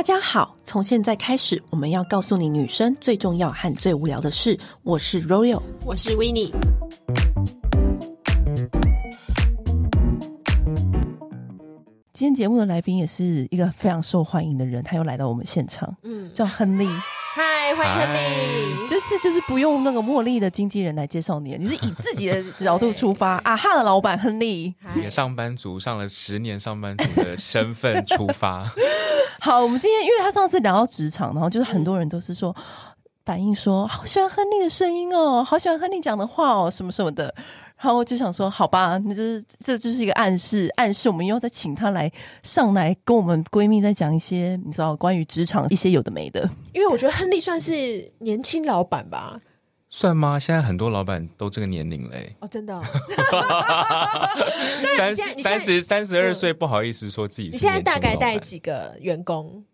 [0.00, 4.58] 大家好，从现在开始，我们要告诉你女生最重要和最无聊的事。
[4.82, 6.50] 我是 Royal，我是 Winnie。
[12.14, 16.88] 今天节目的来宾也是一个非常受欢迎的人，他又来到我们现场，嗯，叫亨利。
[17.34, 18.88] 嗨，欢迎亨利。
[18.88, 28.66] 这次就是不用那个茉莉的经纪人来介绍你，你是以自己的角度出发 啊哈的老板亨利，一个上班族上了十年上班族的身份出发。
[29.40, 32.54] 好，我们今天因为他上次聊到职场，然后就是很多人都是说
[33.24, 37.34] 反映说好喜欢亨利的声音哦，好喜欢亨利讲的话哦，什么什么的。
[37.82, 46.46] 然后我就想说，好吧，那就是这就是一个暗示，暗示我们又再请他来上来跟我们闺蜜再讲一些你知道关于职场一些有的没的。
[46.74, 49.40] 因为我觉得亨利算是年轻老板吧。
[49.92, 50.38] 算吗？
[50.38, 52.36] 现在很多老板都这个年龄嘞。
[52.38, 52.82] 哦，真的、哦。
[54.96, 57.48] 三三十三十二岁，不好意思说自己。
[57.48, 59.64] 你现在大概带几个员工？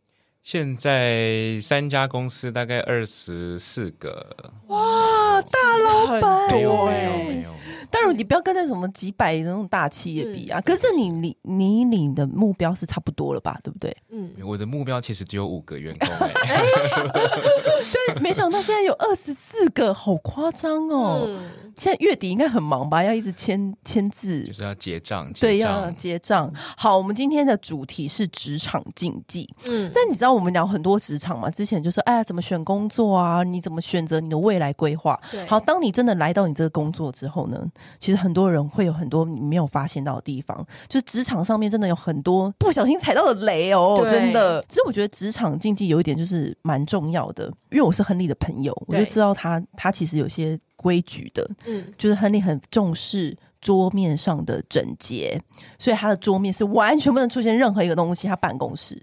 [0.43, 4.27] 现在三家公司大概二十四个。
[4.69, 6.51] 哇，大老板！
[6.53, 7.55] 没有没有没有。
[7.91, 10.59] 当然，你不要跟那什么几百那种大企业比啊。
[10.59, 13.61] 嗯、可是你你你领的目标是差不多了吧？
[13.63, 13.95] 对不对？
[14.11, 16.09] 嗯，我的目标其实只有五个员工。
[18.17, 21.23] 对， 没想到现在有二十四个，好夸张哦。
[21.27, 23.03] 嗯现在月底应该很忙吧？
[23.03, 25.31] 要一直签签字，就是要结账。
[25.39, 26.51] 对，要结账。
[26.75, 29.47] 好，我们今天的主题是职场禁忌。
[29.69, 31.51] 嗯，但你知道我们聊很多职场嘛？
[31.51, 33.43] 之前就说，哎呀，怎么选工作啊？
[33.43, 35.21] 你怎么选择你的未来规划？
[35.31, 35.45] 对。
[35.45, 37.63] 好，当你真的来到你这个工作之后呢，
[37.99, 40.57] 其实很多人会有很多你没有发现到的地方，
[40.89, 44.65] 就是职场上面真的有很多不小心踩到的雷哦，真的。
[44.67, 50.59] 其实我觉得职场禁忌有一点就是蛮重要的，因为我是亨利的朋友，我就知道他他其实有些。
[50.79, 55.41] 规矩的，嗯，就是亨利很重视桌面上的整洁，
[55.79, 58.29] 所以他的桌面是完全不能出现任何一个东西。
[58.29, 59.03] 他办公室，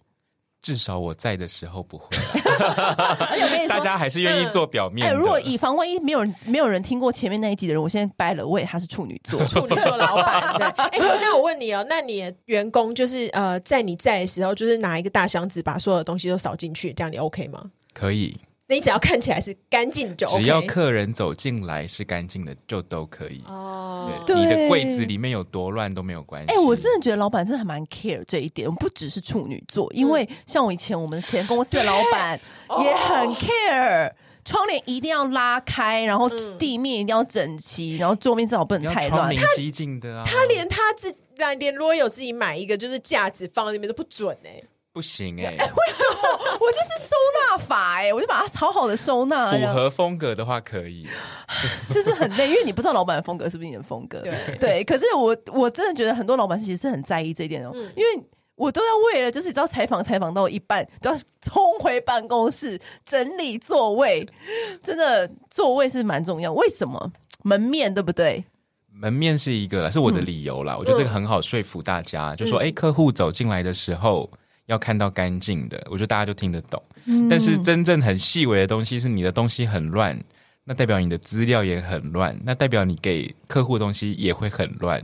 [0.62, 2.06] 至少我在的时候不会。
[2.16, 5.06] 而且大家还是愿意做表面。
[5.08, 10.56] 哎，如果以防万一，没有人没有人听过前面那一集的人，我现在掰了，位他是处女座， 处女座老板。
[10.60, 17.72] 对， 哎，那我问你哦，那你的员工就是呃，在你在的时候，就是拿一个大箱子，把所有的东西都扫进去，这样你 OK 吗？
[17.94, 18.40] 可以。
[18.74, 24.24] 你只要看起来是干净就 OK，只要客人走进来是干净的就都可以哦。
[24.26, 26.52] 对，你的柜子里面有多乱都没有关系。
[26.52, 32.40] 哎、欸，我真的觉得老板真的还蛮 care 这一点，我不只是处女座，因为像我以前我们前公司的老板
[32.82, 34.12] 也很 care，
[34.44, 39.10] 窗帘一定要拉开，然后地面一定要整齐，然后桌面最好不能太乱。
[39.10, 41.14] 窗明几净的啊，他连他自
[41.58, 44.64] 连如果有自己买一个就是架子放在那边都不准哎、欸。
[44.94, 46.58] 不行哎、欸欸， 为什么？
[46.62, 47.16] 我就是收
[47.50, 49.52] 纳法哎、欸，我就把它好好的收纳。
[49.52, 51.08] 符合风格的话可以，
[51.90, 54.22] 就是很累，因为你不知道老板的风格是不是你的风格。
[54.22, 58.24] 对对，可是我我真的觉得很多老板其实是很在意这一点哦、喔，嗯、因为
[58.56, 64.28] 我都要为了就是你知道采访采访到一半，都要冲回办公室整理座位，
[64.84, 66.54] 真的座位是蛮重要。
[66.54, 67.12] 为什么？
[67.42, 68.46] 门面对不对？
[68.92, 70.76] 门面是一个啦，是我的理由啦。
[70.76, 74.30] 嗯、我觉得这个很好说服大家，嗯、就说哎、欸，客户走进来的时候。
[74.68, 76.82] 要看到干净的，我觉得大家就听得懂。
[77.06, 80.18] 嗯、但是真正很细微的东西，是你的东西很乱，
[80.64, 85.02] 那代表你的资料也很乱，那代表你给客户的东西也会很乱。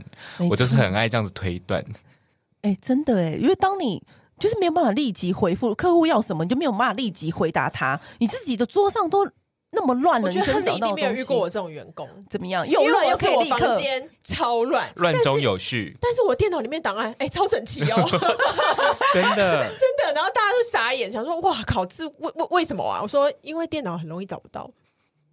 [0.48, 1.84] 我就是很爱这样子推断。
[2.62, 4.02] 哎、欸，真的哎，因为当你
[4.38, 9.30] 就是没有办法立即回复客户要什么，你就没有办法立即回答他，你自己的桌上都。
[9.72, 12.68] 那么乱了，我觉得他一定没有遇过我这种员工，怎么样？
[12.68, 15.96] 又乱又可以立刻，房间超乱，乱中有序。
[16.00, 17.96] 但是我电脑里面档案哎、欸，超整齐哦，
[19.14, 20.12] 真的真的。
[20.12, 22.98] 然后大家都傻眼，想说哇靠，这为为为什么啊？
[23.00, 24.68] 我说因为电脑很容易找不到，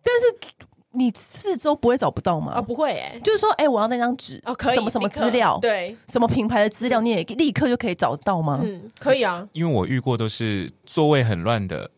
[0.04, 0.56] 但是
[0.92, 2.54] 你四周不会找不到吗？
[2.58, 8.62] 啊，不会哎、欸，就是说哎、欸，我要那张纸哦，可以什么什么资料，对，什么品牌的资料，你也立刻就可以找到吗？
[8.64, 11.90] 嗯，可以啊，因为我遇过都是座位很乱的。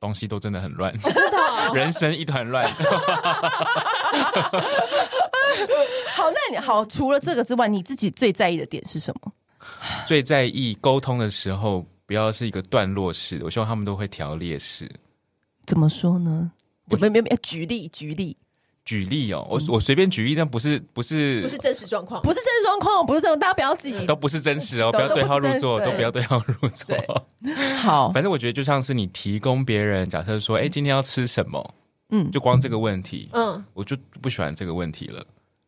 [0.00, 0.92] 东西都真的很乱，
[1.74, 2.66] 人生一团乱。
[6.16, 9.32] 好，那你好，除了这个之外，你自己最在意的点是什么？
[10.08, 14.90] 最在意沟通的时候，不要是一个段落式的，我希望他们都会条列式。
[15.66, 16.50] 怎么说呢？
[16.88, 18.36] 我没没没，举例举例。
[18.90, 26.96] 举例哦，我我随便举例，但不是不是不是真实状况，不是真实状况，不是这种，大家不要自己都不是真实哦，不要对号入座，都不要对号入座。
[27.76, 31.74] 好，反正我觉得就像是你提供别人，假设说，哎，今天要吃什么？
[32.08, 35.24] 嗯，就光这个问题，嗯，我就不喜欢这个问题了，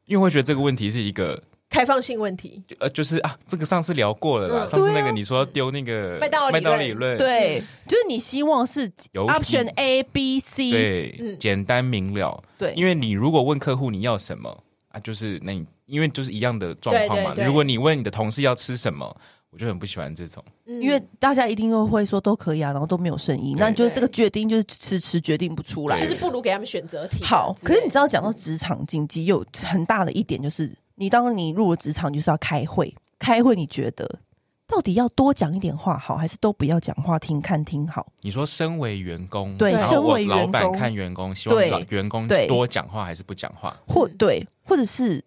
[0.07, 1.41] 因为会觉得这个问题是一个。
[1.73, 4.65] 开放性问题，呃，就是啊，这个上次聊过了啦。
[4.67, 12.45] 嗯、上次那个你说丢那个麦当麦道理论，对，就是你希望是 option A、B、C，对，嗯、简单明了。
[12.59, 14.55] 对，因为你如果问客户你要什么
[14.89, 17.35] 啊，就是那你，因为就是一样的状况嘛。
[17.43, 19.17] 如果你问你的同事要吃什么，
[19.51, 27.25] 我就很不喜欢这种，因为大家一定都会说都可以啊，然后都没有声音，那就是这个决定就是迟迟决定不出来，就是不如给他们选择题。
[27.25, 34.21] 好，可是你知道讲到职场经济有很大的一点就是，你当你入了职场就是要开会，开会你觉得？
[34.65, 38.11] 到底要多讲一点话好，还是都不要讲话，听看听好？
[38.23, 43.77] 你说，身为员工，对，身为老板看员工，希望员工多讲话还是不讲话？
[43.87, 45.23] 或对，或者是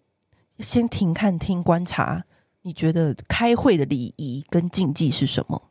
[0.58, 2.24] 先听看听观察？
[2.62, 5.62] 你觉得开会的礼仪跟禁忌是什么？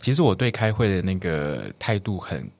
[0.00, 2.50] 其实我对开会的那个态度很。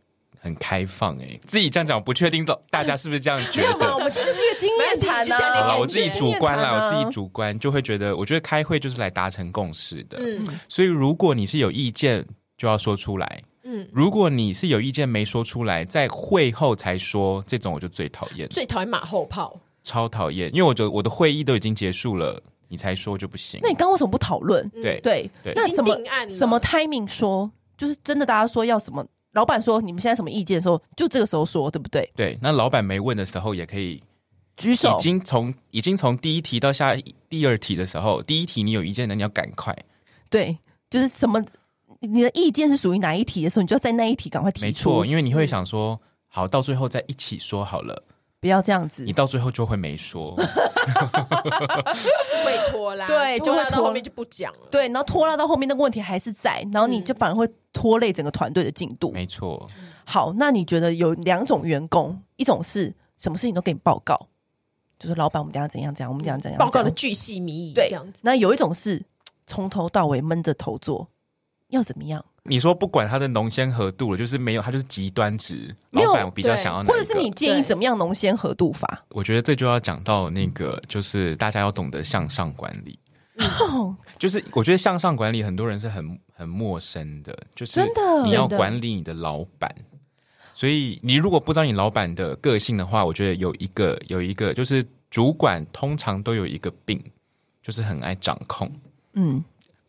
[0.45, 3.95] 很开放哎、欸，自己这样讲不确定，大家是不是这样觉得？
[3.95, 5.69] 我们其实是经验谈啊。
[5.69, 10.19] 好，我自己主观啦，我自己主观就会觉得，我觉得开会就是来达成共识的。
[10.21, 12.25] 嗯，所以如果你是有意见，
[12.57, 13.43] 就要说出来。
[13.65, 18.49] 嗯，如果你是有意见没说出来，在会后才说，这种我就最讨厌。
[18.49, 23.61] 最讨厌马后炮，超讨厌，因为我觉得我的会议都已经结束了，你才说就不行。
[23.63, 24.69] 那你刚刚为什么不讨论？
[24.71, 25.97] 对对对，那什么
[26.29, 29.05] 什么 timing 说，就是真的大家说要什么？
[29.33, 32.39] 老板说：“你们现在什么意见的时候，就这个时候说，对不对？”对。
[32.43, 33.99] 那老板没问的时候，也可以
[34.57, 34.97] 举手。
[34.97, 36.97] 已经从已经从第一题到下
[37.29, 39.77] 第二题的时候，第一题你有意见的，你要赶快。
[40.29, 40.57] 对，
[40.91, 41.45] 就是什么
[42.01, 44.67] 你的意见是属于哪一题的时候，你就要在那一题赶快提出。
[44.67, 48.03] 没错，因为你会想说，嗯、好，到最后再一起说好了。
[48.41, 50.35] 不要这样子，你到最后就会没说，
[52.45, 59.13] 会拖拉，对，就会到后面就不讲了，对，然后拖拉到后面那个问题还是在，然后你就反而会拖累整个团队的进度。
[59.13, 59.71] 没错。
[60.05, 64.27] 好，那你觉得有两种员工，一种是什么事情都给你报告，
[65.03, 68.21] 就是老板我们讲怎样怎样，我们讲怎样，报告的巨细靡遗，对，这样子。
[68.23, 69.03] 那有一种是
[69.49, 71.09] 从头到尾闷着头做，
[71.71, 72.25] 要怎么样？
[72.45, 75.75] 你说不管他的浓鲜合度了，就是没有，他就是极端值。
[75.91, 79.05] 老板比较想要或者是你建议怎么样浓鲜合度法？
[79.11, 82.97] 我觉得这就要讲到那个，就是大家要懂得向上管理。
[83.37, 87.81] 嗯、就是我觉得向上管理很多人是很很陌生的，就是
[88.23, 89.75] 你要管理你的老板。
[90.55, 97.03] 所以你如果不知道你老板的个性的话，我觉得有一个有一个就是主管通常都有一个病，
[97.63, 98.71] 就是很爱掌控。
[99.15, 99.43] 嗯。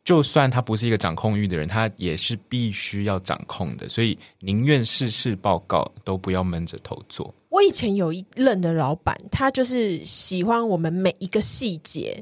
[0.03, 7.33] 就算他不是一个掌控欲的人，他也是必须要掌控的，所以宁愿事事报告，都不要闷着头做。
[7.47, 12.21] 我以前有一任的老板，他就是喜欢我们每一个细节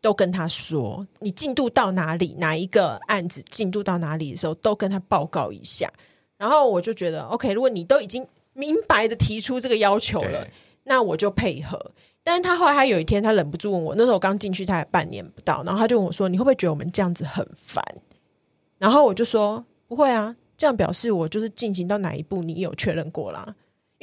[0.00, 5.88] 都跟他说，你进度到哪里，哪一个案子进度到哪里的时候，都跟他报告一下。
[6.36, 10.46] 然后我就觉得，OK，如果你都已经明白的提出这个要求了，
[10.84, 11.92] 那我就配合。
[12.22, 17.84] 但是他后来，他有一天，他忍不住问我，那时候我刚进去，他还半年不到，然后他就问我说：“你会不会觉得我们这样子很烦？”
[18.78, 23.54] 然后我就说：“不会啊，这样表示我就是进行到哪一步，你有确认过啦。”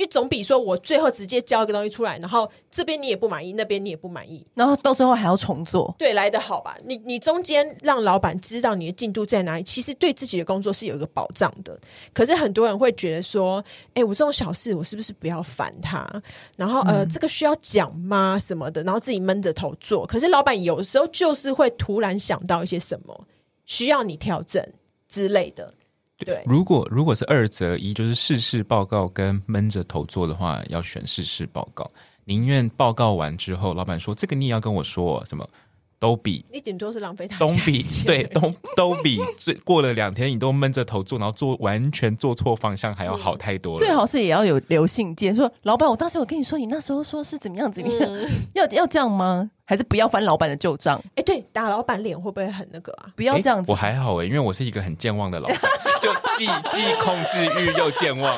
[0.01, 6.75] 因为总比说我最后直接交一个东西出来，然后这边你也不满意，那边你也不满意，然后到最后还要重做，对，来得好吧？
[6.83, 11.79] 你你中间让老板知道你的进度在哪里，其实对自己的工作是有一个保障的。
[12.13, 13.63] 可是很多人会觉得说，
[13.93, 16.03] 哎，我这种小事我是不是不要烦他？
[16.57, 18.39] 然后呃，这个需要讲吗？
[18.39, 18.81] 什么的？
[18.81, 20.03] 然后自己闷着头做。
[20.07, 23.27] 可是老板有时候就是会突然想到一些什么
[23.67, 24.67] 需要你调整
[25.07, 25.71] 之类的。
[26.25, 31.89] 对，如果如果是二择一，就是事事报告跟闷着头做的话，要选事事报告。
[32.25, 35.47] 宁愿报告完之后，老板说这个你也要跟我说什么。
[35.99, 43.77] 都比你顶多是浪费他，都比对，都都比最过了两天你都闷着头做，然后做完全做错方向还要好太多了。
[43.77, 49.51] 最好是也要有留信件，说老板，我当时我跟你说，你那时候说是怎么样怎么样，嗯、 要要这样吗？
[49.71, 51.01] 还是不要翻老板的旧账？
[51.11, 53.07] 哎、欸，对，打老板脸会不会很那个啊？
[53.15, 55.57] 不要这样子，欸、我还好哎、欸，因为我是一个很健忘的老板，
[56.01, 58.37] 就既既控制欲又健忘。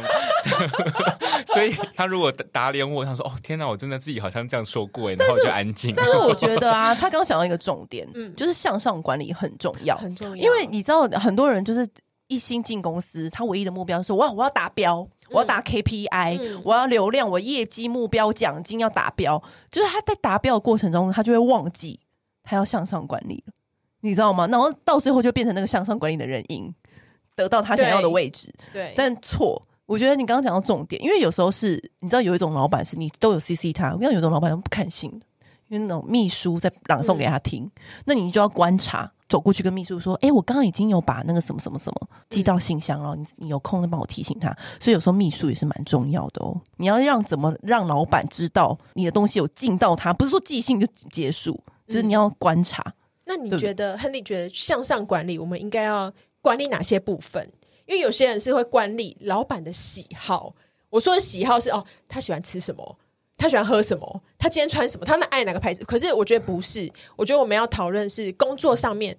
[1.52, 5.96] 所以他如果打脸我，他说：“哦，天哪，我真的自己好像这样说过哎。”然后我就安静。
[5.96, 10.44] 但是我觉得啊，他刚刚想到一个重点，嗯，就是向上管理很重要，很重要。
[10.44, 11.88] 因为你知道，很多人就是
[12.28, 19.42] 一心进公司，他唯一的目标是：哇，我要达标，我要打 KPI，、嗯、我要流量，我业绩目标奖金要达标。
[19.72, 22.00] 就是他在达标的过程中，他就会忘记
[22.44, 23.54] 他要向上管理了，
[24.02, 24.48] 你知道吗？
[24.48, 26.74] 然后到最后就变成那个向上管理的人赢，
[27.36, 28.54] 得到他想要的位置。
[28.72, 29.62] 对，对但错。
[29.86, 35.26] 我觉得你刚刚讲到重点，因为有时候是你知道有一种老板是你都有 CC 他，我跟你讲有一种老板不看信的，
[35.68, 37.72] 因为那种秘书在朗诵给他听，嗯、
[38.06, 46.56] 那你就要观察，走过去跟秘书说：“哎、欸，我刚刚已经有把那个什么什么什么寄到信箱了，你你有空再帮我提醒他。”所以有时候秘书也是蛮重要的哦。
[46.78, 52.84] 你要让怎么让老板知道你的东西有进到他，不是说寄信就结束，就是你要观察。
[52.86, 52.94] 嗯、
[53.26, 57.52] 那你觉得亨利觉得向上管理，我们应该要管理哪些部分？
[57.88, 60.54] 因为有些人是会管理老板的喜好，
[60.92, 62.96] 我说的喜好是哦，他喜欢吃什么，
[63.44, 65.84] 他喜欢喝什么，他今天穿什么，他那爱哪个牌子。
[65.84, 69.14] 可是我觉得不是，我觉得我们要讨论是工作上面，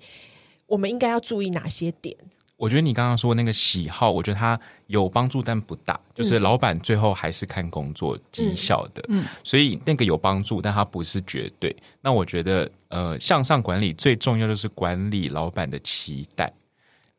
[0.64, 2.16] 我们应该要注意哪些点？
[2.56, 6.00] 我觉得你刚刚说那个喜好，我觉得它有帮助，但不大。
[6.14, 11.76] 就是老板最后还是看工作绩效的，嗯，所以那个有帮助，但它不是绝对。
[12.00, 16.50] 那我觉得，呃，向上管理最重要就是管理老板的期待。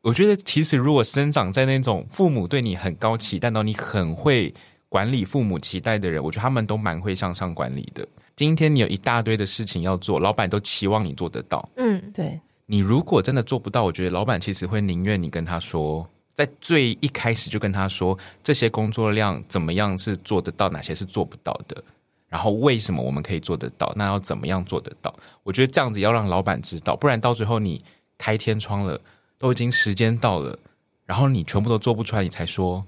[0.00, 4.52] 我觉得，其实如果生长在那种父母对你很高期待到你很会
[4.96, 8.08] 管理父母期待的人，我觉得他们都蛮会向上管理的。
[8.34, 12.40] 今天你有一大堆的事情要做，老板都期望你做得到，嗯，对。
[12.64, 21.84] 你如果真的做不到，我觉得老板其实会宁愿你跟他说，在最一开始就跟他说这些工作量怎么样是做得到，哪些是做不到的，
[22.30, 25.14] 然后为什么我们可以做得到，那要怎么样做得到？
[25.42, 27.84] 我觉得这样子要让老板知道，不然到最后你
[28.16, 28.98] 开天窗了，
[29.36, 30.58] 都已经时间到了，
[31.04, 32.82] 然后你全部都做不出来，你才说，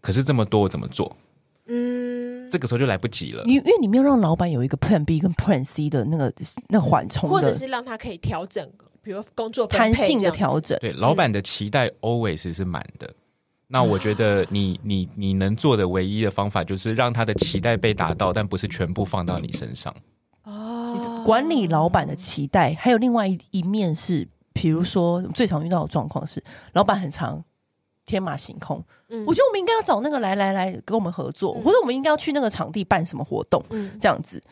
[0.00, 1.16] 可是这么多我怎么做？
[1.70, 3.44] 嗯，这个时候就来不及了。
[3.46, 6.32] 你因为你没有让老板有一个 Plan B 跟 Plan C 的那个
[6.68, 8.68] 那缓冲，或者是让他可以调整。
[9.02, 13.10] 比如工作弹性的调整，对老板的期待 always 是满的。
[13.66, 19.94] 那我觉得你你你能做的唯一的方法就是让他的期待被达到，但不是全部放到你身上。
[20.42, 26.42] 哦，管理老板的期待，还有另外一一面是，比如说最常遇到的状况是，
[26.74, 27.42] 老板很常
[28.10, 28.84] 天马行空。
[29.08, 34.42] 嗯，我觉得我们应该要找那个来来来跟我们合作，或者我们应该要去那个场地办什么活动，嗯，这样子。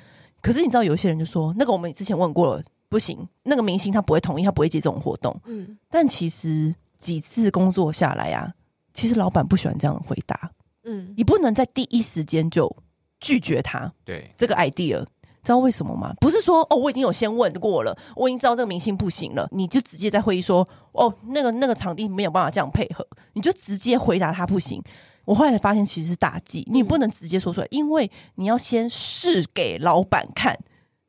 [0.41, 2.63] 可是你知道，有些人就说，那个我们之前问过了。
[2.91, 5.39] 不行，那个明星他不会同意，他不会接这种活动。
[5.45, 8.55] 嗯，但其实几次工作下来呀、啊，
[8.95, 10.51] 其实老板不喜欢这样的回答。
[10.85, 12.75] 嗯，你不能在第一时间就
[13.21, 13.93] 拒绝他。
[14.07, 15.05] 对，这个 idea，
[15.49, 16.13] 知道为什么吗？
[16.21, 24.83] 不是说哦，我已经有先问过了，我已经知道这个明星不行了，你就直接在会议说哦，那个那个场地没有办法这样配合，你就直接回答他不行。
[25.25, 30.55] 我后来才发现其实是大忌，你不能直接说出来，因为你要先试给老板看，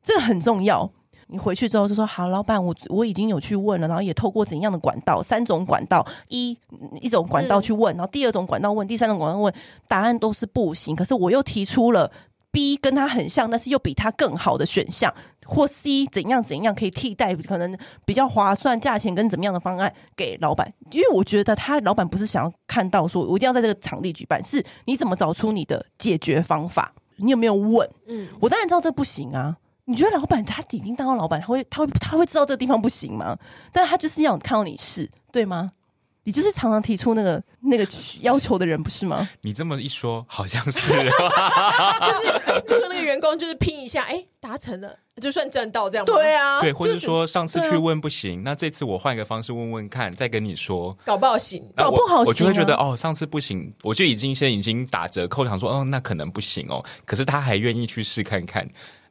[0.02, 0.90] 这个很重要。
[1.32, 6.58] 你回去之后就说好，老板，我我已经有去问了，然后也透过怎样的管道，三种管道，一
[7.00, 9.54] 一种管道去问，然后第二种管道问，第三种管道问，
[9.86, 10.96] 答案都是不行。
[10.96, 12.10] 可是我又提出了
[12.52, 15.12] B 跟他很像，但是又比他更好的选项，
[15.46, 20.72] 或 C 怎样怎样可以替代，可能比较划算，价钱跟怎么样的方案给老板。
[20.90, 26.92] 因为我觉得他老板不是想要看到说我一定要在这个场地举办，是你怎么找出你的解决方法？
[27.16, 27.88] 你有没有问？
[28.06, 29.56] 嗯，我当然知道这不行啊。
[29.84, 33.36] 你觉得老板他已经当了老板，他会他会他会知道这个地方不行吗？
[33.72, 35.72] 但是他就是要看到你是，对吗？
[36.30, 37.84] 你就是常常提出那个那个
[38.20, 39.28] 要求的人，不是吗？
[39.42, 41.10] 你这么一说，好像是， 就是
[42.68, 46.06] 如果那个员工就是拼一下，哎，达成了，就算赚到这样。
[46.06, 58.64] 对啊，对，或者说上次去问不行，那这次我换一个方式问问看，再跟你说，搞不好行，搞不好行，我就会觉得哦，上次不行，我就已经先已经打折扣，想说哦，那可能不行哦，可是他还愿意去试看看。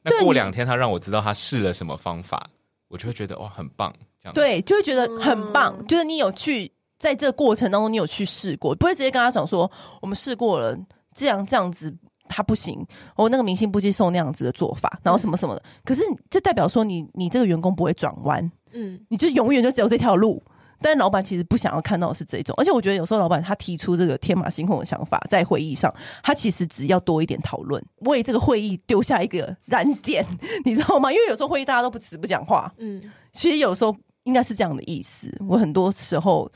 [0.03, 2.49] 那过两天，他让我知道他试了什么方法，
[2.87, 5.75] 我就会觉得哦，很棒，这样对，就会觉得很棒。
[5.77, 9.69] 嗯、就是你有去在这个过程当中，你有去试过，不会直接跟他讲说
[10.01, 10.77] 我们试过了，
[11.15, 11.91] 这样这样子
[12.27, 15.61] 他不行，哦，那个明星不接受那样子的做法，然后什么什么的。
[15.65, 20.43] 嗯、可是这代表说你你这个员工不会转弯，嗯，你就永远就只有这条路。
[20.81, 30.25] 但老板其实不想要看到的是这种，而且我觉得有时候老板他提出这个天马行空的想法，在会议上，他其实只要多一点讨论，为这个会议丢下一个燃点，
[30.63, 31.11] 你知道吗？
[31.11, 35.29] 因为有时候会议大家都不词不讲话，嗯，其实有时候应该是这样的意思。
[35.49, 36.49] 我很多时候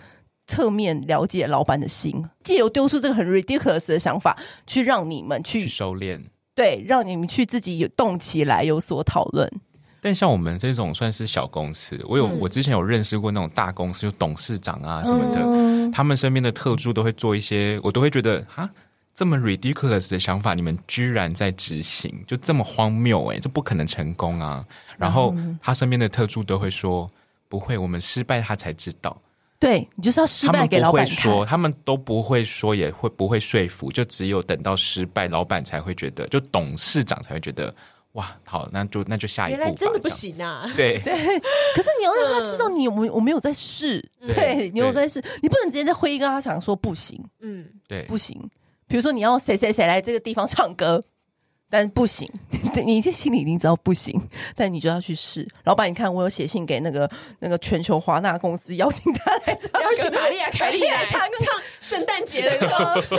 [0.47, 6.19] 侧面了解老板的心，借由丢出这个很 ridiculous 的想法，去让你们去，去收敛，
[6.53, 9.49] 对，让你们去自己有动起来，有所讨论。
[10.01, 18.69] 但像我们这种算是小公司，我有、嗯、我之前有认识过那种大公司，就董事长啊什么的，嗯、他们身边的特助都会做一些，我都会觉得啊，
[19.15, 24.65] 这么 ridiculous 的想法，你们居然在执行，就这么荒谬哎、欸，这不可能成功啊！
[24.97, 27.09] 然后他身边的特助都会说，
[27.47, 29.15] 不会，我们失败他才知道。
[29.63, 31.15] 对，你就是要失败给老板看。
[31.15, 37.73] 他们不会说，他们都不会说，也会不会说服，就只有等到失败，老板才会觉得，就董事长才会觉得。
[38.13, 39.57] 哇，好，那就那就下一步。
[39.57, 40.71] 原来真的不行啊！
[40.75, 48.39] 对对，可是你要让他知道你有没有我没有在试，对你有在试，你不能直接在会议跟他讲说不行，嗯，对，不行。
[48.85, 51.01] 比如说你要谁谁谁来这个地方唱歌，
[51.73, 52.31] 但不行，
[52.85, 54.21] 你这心里已经知道不行，
[54.55, 55.47] 但你就要去试。
[55.63, 63.17] 老板，你看我有写信给那个那个全球华纳公司，邀请他来唱，邀请玛利亚凯莉来唱唱圣诞节的歌， 对。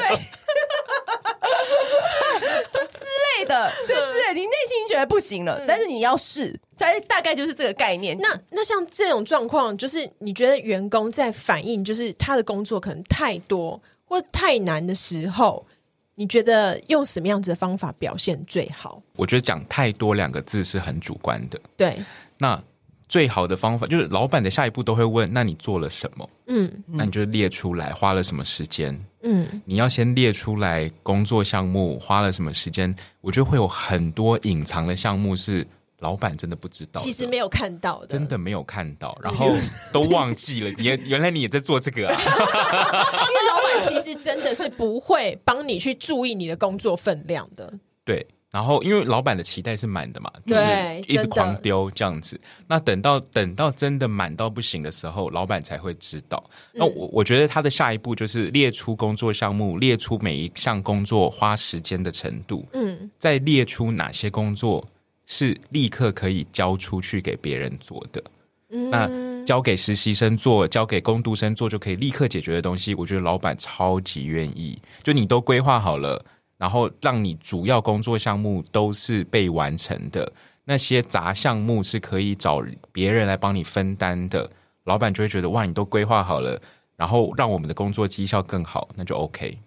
[2.73, 3.05] 就之
[3.41, 8.17] 类的，就之类，你内心觉得不行了，嗯、但是你要试，大大概就是这个概念。
[8.19, 15.67] 那那像这种状况，就是你觉得员工在反映，就是他的工作可能太多或太难的时候，
[16.14, 19.02] 你觉得用什么样子的方法表现最好？
[19.16, 21.61] 我觉得讲太多两个字是很主观的。
[21.76, 21.99] 对，
[22.38, 22.62] 那。
[23.06, 26.28] 最好的方法就是，老板的下一步都会问：那你做了什么？
[26.47, 28.99] 嗯，那你就列出来，花了什么时间？
[29.23, 32.92] 嗯，你要先列出来工作项目花了什么时间。
[33.21, 35.64] 我觉得会有很多隐藏的项目是
[36.05, 39.51] 老板真的不知道，其实没有看到的，真的没有看到，然后
[39.91, 40.69] 都忘记了。
[40.77, 42.21] 原原来你也在做这个啊？
[42.21, 47.73] 因为老板其实真的是不会帮你去注意你的工作分量的。
[48.05, 48.27] 对。
[48.51, 50.63] 然后，因为老板的期待是满的嘛，就是
[51.09, 52.41] 一直狂丢这样子。
[52.69, 56.41] 那等到等到真的满到不行的时候，老板才会知道。
[56.73, 64.87] 那我我觉得他的下一步就是列出工作项目，列出每一项工作花时间的程度，嗯，再列出哪些工作
[65.26, 68.23] 是立刻可以交出去给别人做的。
[68.71, 74.78] 嗯，那交给实习生做，交给工读生做就可以立刻解决的东西，我觉得老板超级愿意。
[75.02, 76.25] 就你都规划好了。
[76.57, 80.33] 然后让你主要工作项目都是被完成的，
[80.64, 82.62] 那些杂项目是可以找
[82.93, 84.49] 别人来帮你分担的，
[84.85, 86.59] 老板就会觉得哇，你都规划好了，
[86.97, 89.59] 然后让我们的工作绩效更好，那就 OK。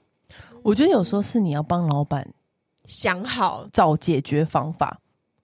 [0.63, 2.25] 我觉得有时候是你要帮老板
[2.85, 4.97] 想好找解决方法，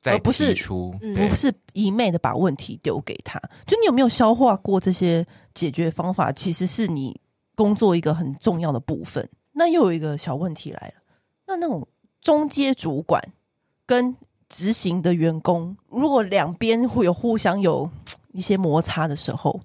[0.06, 3.40] 而不是出不是一昧的把问题丢给他。
[3.66, 6.32] 就你有没有消化过这些解决方法？
[6.32, 7.20] 其实是你
[7.56, 9.28] 工作一个很重要的部分。
[9.52, 10.94] 那又有一个小问题来了。
[11.46, 11.88] 那那种
[12.22, 13.22] 中阶主管
[13.86, 14.16] 跟
[14.50, 17.90] 执行的员工，如果两边会有互相有
[18.32, 19.62] 一些摩擦的时候，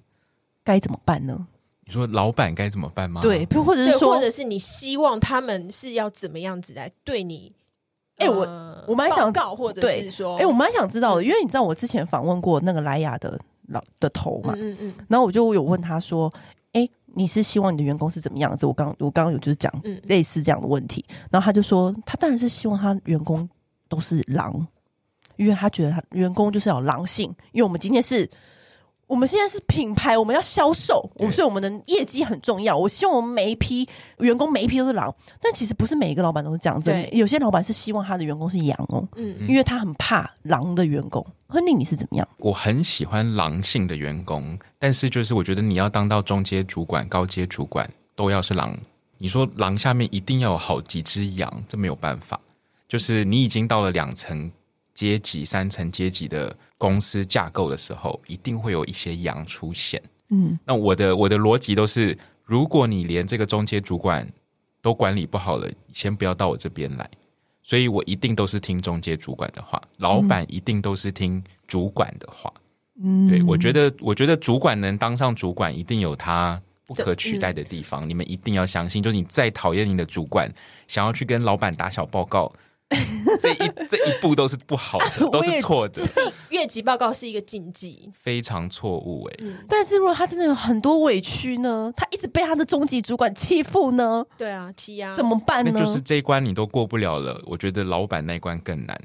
[0.63, 1.47] 该怎么办呢？
[1.85, 3.21] 你说老板该怎么办吗？
[3.21, 7.51] 对，或者是说，或者是你希望他们是要怎么样子来对你？
[8.19, 8.47] 哎、欸，我
[8.87, 16.31] 我蛮想告，或者是说，哎、欸，我蛮想知道的，因为你知道我之前访问过那个莱雅的老的头嘛，嗯嗯，然后我就有问他说。
[16.71, 18.63] 哎，你是希望你的员工是怎么样子？
[18.63, 19.73] 我刚我刚刚有就是讲
[20.03, 23.49] 类似这样的问题，嗯、然后他就说，他当然是希望他员工
[23.87, 24.67] 都是狼，
[25.35, 28.29] 因为他觉得他员工就是要狼性，因为我们今天是。
[29.09, 32.77] 我们现在是品牌，我们要销售，我所以我们的业绩很重要。
[32.77, 36.95] 我希望我们每一批员工每一批都是狼，但其实不是每一个老板都是这样子。
[37.11, 41.25] 有些老板是希望他的员工是羊哦，嗯，因为他很怕狼的员工。
[41.47, 42.27] 亨利，你是怎么样？
[42.37, 48.77] 我很喜欢狼性的员工，但是就是我觉得你要当到中阶主管、高阶主管都要是狼。
[49.17, 52.39] 你说狼下面一定要有好几只羊，这没有办法。
[52.87, 54.51] 就是你已经到了两层
[54.93, 56.55] 阶级、三层阶级的。
[56.79, 60.01] 公司架构的时候，一定会有一些羊出现。
[60.29, 64.27] 嗯，那我的我的逻辑都是，如果你连这个中介主管
[64.81, 67.07] 都管理不好了，先不要到我这边来。
[67.61, 72.51] 所以我一定都是听中介主管的话，老板一定都是听主管的话。
[73.03, 78.07] 嗯，对，我觉得，我觉得主管能当上主管，一定有他不可取代的地方。
[78.07, 80.51] 嗯，你们一定要相信，就是你再讨厌你的主管，
[80.87, 82.51] 想要去跟老板打小报告。
[83.39, 85.93] 这一这一步都是不好的， 都是错的。
[85.93, 89.35] 这是越级报告是一个禁忌，非常错误哎。
[89.39, 91.93] 嗯、但是如果他真的有很多委屈呢？
[91.95, 94.25] 他一直被他的中级主管欺负呢？
[94.37, 95.71] 对啊，欺压怎么办呢？
[95.73, 98.99] 那就是这一关你都过不了了，我觉得老板那一关更难。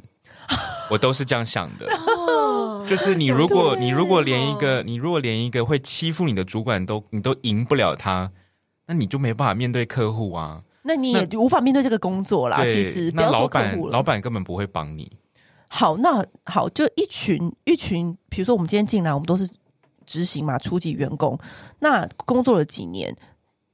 [0.91, 1.87] 我都是这样想的，
[2.87, 8.31] 就是你如果你如果连一个你如果连一个会欺负你的主管都你都赢不了他，
[8.87, 10.63] 那你就没办法面对客户啊。
[10.87, 12.63] 那你也无法面对这个工作啦。
[12.67, 15.11] 其实，不要说客户，老板根本不会帮你。
[15.67, 19.49] 好，那好，就一群一群，比如说我们今天进来，我们都是
[20.05, 21.37] 执行嘛，初级员工。
[21.81, 23.17] 那工作了几年，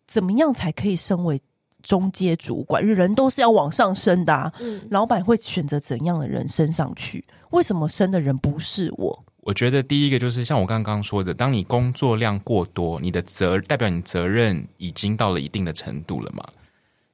[0.06, 1.38] 怎么样才可以升为
[1.82, 2.82] 中阶主管？
[2.86, 4.52] 人都是要往上升的啊。
[4.60, 7.24] 嗯，老板会选择怎样的人升上去？
[7.50, 9.24] 为什么升的人不是我？
[9.42, 16.44] 我觉得第一个就是像我刚刚说的，当你工作量过多，你的责代表你责任已经到了一定的程度了嘛。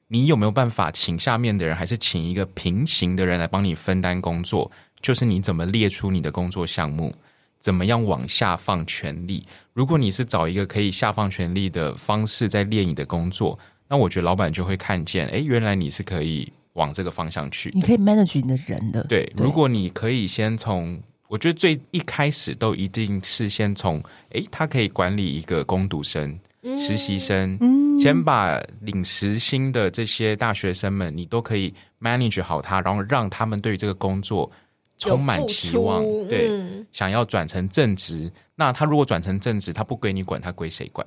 [0.09, 4.71] 你有没有办法请下面的人，还是请一个平行的人来帮你分担工作？
[5.01, 7.13] 就是你怎么列出你的工作项目，
[7.59, 9.45] 怎么样往下放权力？
[9.73, 19.03] 如果你是找一个可以下放权力的方式在列你的工作，那我觉得老板就会看见，哎，原来你是可以往这个方向去，你可以 manage 你的人的。
[19.05, 26.39] 对，如果你可以先从，我觉得最一开始都一定是先从，哎，他可以管理一个工读生。
[26.77, 34.51] 实习生，嗯，先把领时薪的这些大学生们，你都可以 manage 好他，然后让他们对于这个工作
[34.99, 38.31] 充满期望，对，嗯、想要转成正职。
[38.55, 41.07] 那他如果转成正职，他不归你管，他归谁管？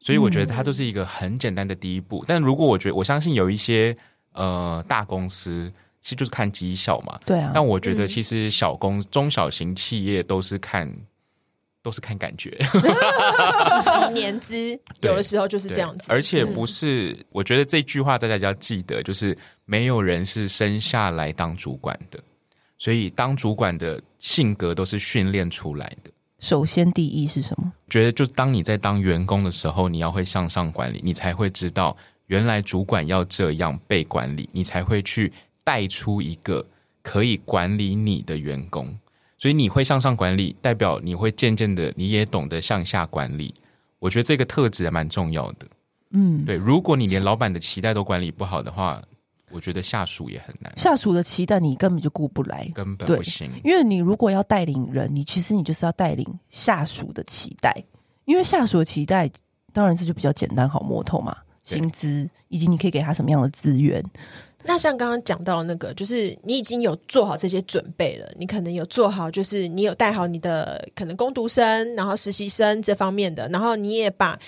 [0.00, 2.20] 所以我觉得他就是一个很简单的第一步。
[2.20, 3.96] 嗯、但如果我觉得，我相信有一些
[4.32, 7.50] 呃大公司，其实就是看绩效嘛，对啊。
[7.52, 10.92] 但我觉得其实小公、嗯、中小型企业都是看。
[11.82, 12.50] 都是看感觉，
[13.84, 17.12] 几年资 有的时候就是这样子，而且不是。
[17.12, 22.20] 嗯、我觉得这句话大家要记得，就是没有人是生下来当主管的，
[22.78, 26.10] 所以当主管的性格都是训练出来的。
[26.40, 27.72] 首先第一是什么？
[27.88, 35.32] 觉得就是当你在当员工的时候，你要会向上管理，你才会知道原来主管要这样被管理，你才会去
[35.64, 36.64] 带出一个
[37.02, 38.96] 可以管理你的员工。
[39.38, 43.54] 所以你会向上管理，代表你会渐渐的你也懂得向下管理。
[43.98, 45.66] 我觉得这个特质还蛮重要的。
[46.10, 49.02] 嗯，对，如果你连老板的期待都管理不好的话。
[49.50, 53.50] 我觉得下属也很难，下属的期待你根本就顾不来，根本不行。
[53.64, 57.74] 因为你如果要带领人，你其实你就是要带领下属的期待，
[58.26, 59.26] 因为下属的期待
[59.72, 64.04] 当然这就比较简单好摸透嘛，薪资以及你可以给他什么样的资源。
[64.64, 74.38] 那像刚刚讲到那个，就是你已经有做好这些准备了，你可能有做好，就是你有带好你的可能工读生，然后实习生这方面的，然后你也把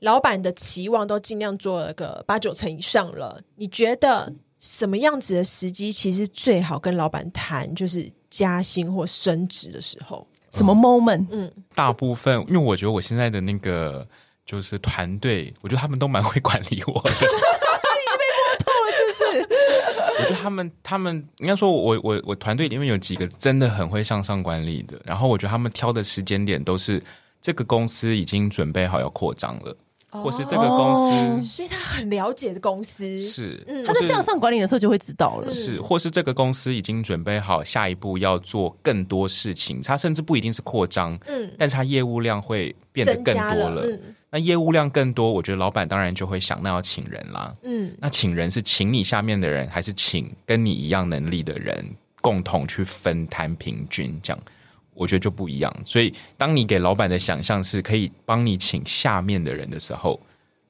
[0.00, 4.32] 老板的期望都尽量做了个八九成以上了，你觉得？
[4.58, 10.26] 什么样子的时机其实最好跟老板谈，就是加薪或升职的时候。
[10.50, 11.26] 什么 moment？
[11.30, 14.04] 嗯，大部分，因为我觉得我现在的那个
[14.46, 17.10] 就是团队，我觉得他们都蛮会管理我的。
[17.10, 19.20] 你已经被摸透了，是不是？
[20.15, 25.00] 我就他们，他们应该说，我我我团队里面有几个真的很会向上管理的。
[25.04, 27.02] 然后我觉得他们挑的时间点都是
[27.40, 29.76] 这个公司已经准备好要扩张了。
[30.22, 33.20] 或是这个公司，哦，所以他很了解的公司。
[33.20, 51.84] 是，嗯，他在向上管理的时候就会知道了，是，或是这个公司已经准备好下一步要做更多事情，他甚至不一定是扩张，嗯，但是他业务量会变得更多了，了嗯，那业务量更多，我觉得老板当然就会想，那要请人啦，嗯，那请人是请你下面的人，还是请跟你一样能力的人
[52.20, 54.42] 共同去分摊平均这样？
[54.96, 60.18] 我觉得就不一样，所以当你给老板的想象是可以帮你请下面的人的时候，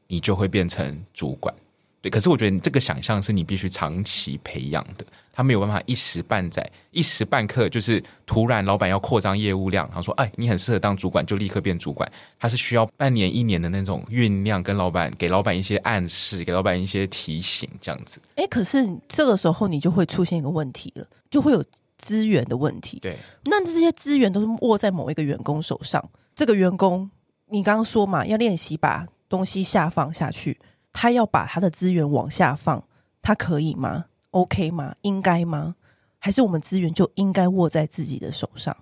[0.09, 1.55] 你就会变成主管。
[2.03, 12.09] 对，可是我觉得这个想象是你必须长期培养的，他没有办法一时半载、一时半刻就是突然老板要扩张业务量，他说：“哎，你很适合当主管，就立刻变主管。”
[12.39, 18.21] 他是需要半年、一年的那种酝酿，跟老板给老板一些暗示，给老板一些提醒，这样子。
[18.37, 21.65] 哎，可是这个时候你就会出现一个问题了，就会有。
[21.99, 26.03] 资源的问题，对，那这些资源都是握在某一个员工手上。
[26.35, 27.11] 这个员工，
[27.47, 30.59] 你刚刚说嘛，要练习把东西下放下去，
[30.93, 32.83] 他要把他的资源往下放，
[33.23, 34.95] 他可以吗？OK 吗？
[35.03, 35.75] 应该吗？
[36.19, 38.77] 还是我们资源就应该握在自己的手上？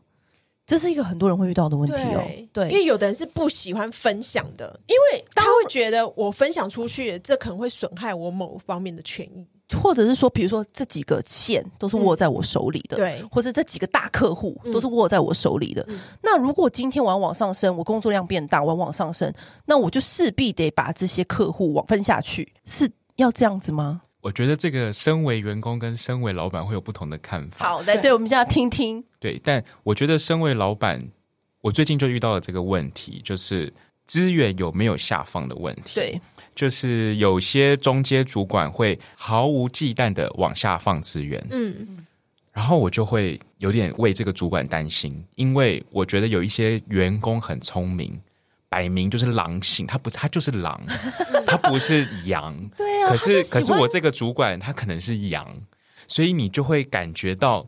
[0.67, 2.23] 这是一个很多人会遇到的问题哦。
[2.25, 9.47] 对，对，因为有的人是不喜欢分享的，因为他会觉得我分享出去，这可能会损害我某方面的权益。
[9.73, 15.85] 或者是说，比如说这几个线都是握在我手里的，嗯、对，或者这几个大客户都是握在我手里的。
[15.89, 19.33] 嗯、那如果今天我要往上升，我工作量变大，我要往上升，
[19.65, 24.03] 那我就势必得把这些客户往分下去，是要这样子吗？
[24.21, 27.67] 我觉得这个身为员工跟身为老板会有不同的看法。
[27.67, 29.05] 好，来，对，我们现在听听。
[29.21, 31.11] 对，但我觉得身为老板，
[31.61, 33.73] 我最近就遇到了这个问题，就是
[34.07, 35.95] 资源有没有下放的问题。
[35.95, 36.21] 对。
[36.55, 42.07] 就是有些中阶主管会毫无忌惮的往下放资源，嗯，
[42.53, 48.17] 然后我就会有点为这个主管担心，因为我觉得有一些员工很聪明，
[48.69, 50.81] 摆明就是狼性，他不，他就是狼，
[51.45, 55.61] 他不是羊，对啊，可是可是我这个主管他可能是羊，
[56.07, 57.67] 所以你就会感觉到。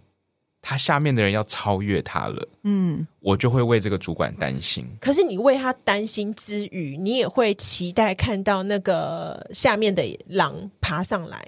[0.68, 4.84] 他下面的人要超越他了，嗯，我就会为这个主管担心。
[5.00, 11.40] 可是你为他担心之余，你也会期待看到那个下面的狼爬上来。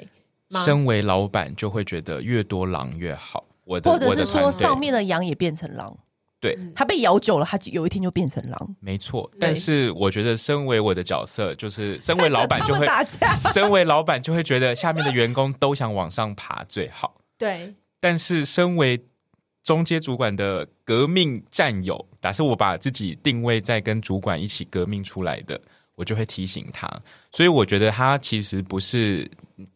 [0.50, 3.44] 身为老板，就会觉得越多狼越好。
[3.64, 5.98] 我的或者是说，上面的羊也变成狼，
[6.38, 8.76] 对，他被咬久了，他就有一天就变成狼。
[8.78, 17.16] 没错，但是我觉得，身为我的角色，就是 身为老板就会打架，身为老板就会觉得下面的员工都想往上爬最好。
[17.36, 17.74] 对。
[18.00, 19.00] 但是，身为
[19.64, 25.60] 中阶主管的革命战友，假设我把自己定位在跟主管一起革命出来的，
[25.94, 26.88] 我就会提醒他。
[27.32, 29.30] 所以，我觉得他其实不是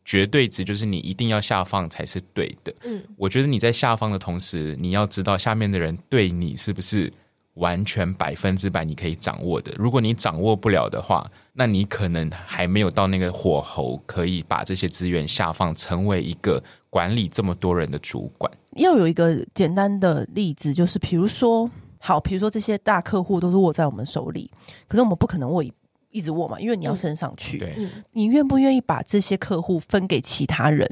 [0.05, 2.75] 绝对值，就是你一定要下放才是对的。
[2.85, 7.13] 嗯，我觉得你在下放的同时，你要知道下面的人对你是不是
[7.55, 9.73] 完全百分之百你可以掌握的。
[9.77, 16.63] 如果你掌握不了的话，那你可能还没有到那个火候，可以把这些资源下放，成为一个。
[16.93, 21.67] 管理这么多人的主管，要有一个简单的例子，就是比如说，
[21.99, 24.51] 好，比如说这些大客户都是握在我们手里，
[24.87, 25.65] 可是我们不可能握
[26.11, 27.57] 一直握嘛，因为你要升上去。
[27.57, 30.87] 对，你愿不愿意把这些客户分给其他人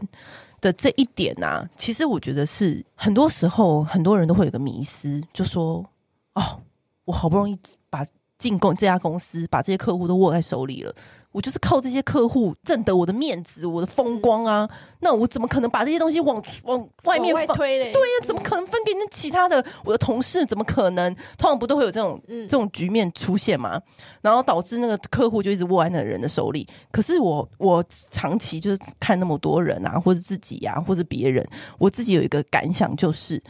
[0.62, 1.68] 的这一点呢、啊？
[1.76, 5.84] 其实我觉得是很多时候很多人都会有个迷思，就说
[6.34, 6.62] ：“哦，
[7.04, 8.06] 我好不容易把
[8.38, 10.94] 进攻这家公司，把这些客户都握在手里了。
[11.32, 14.68] 我就是靠这些客户挣得我的面子，我的风光啊！
[14.98, 17.92] 那我怎么可能把这些东西往往外面推嘞？
[17.92, 20.44] 对呀、啊，怎么可能分给那其他的我的同事？
[20.44, 21.14] 怎么可能？
[21.38, 23.80] 通常不都会有这种、嗯、这种局面出现吗？
[24.20, 26.66] 然后导致那个客户就一直握在那人的手里。
[26.90, 31.46] 可是我我长期就是看那么多人啊，或者自己呀、啊，或者别人，
[31.78, 33.40] 我自己有一个感想就是，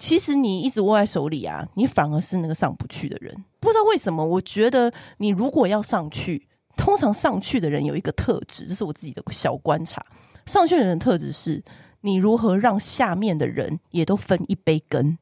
[0.00, 3.32] 其实你一直握在手里啊，你反而是那个上不去的人。
[3.60, 6.48] 不知道为什么，我觉得你如果要上去。
[6.76, 10.02] 通常上去的人有一个特质，这是我自己的小观察。
[10.46, 11.62] 上去的人特质是，
[12.00, 15.18] 你如何让下面的人也都分一杯羹，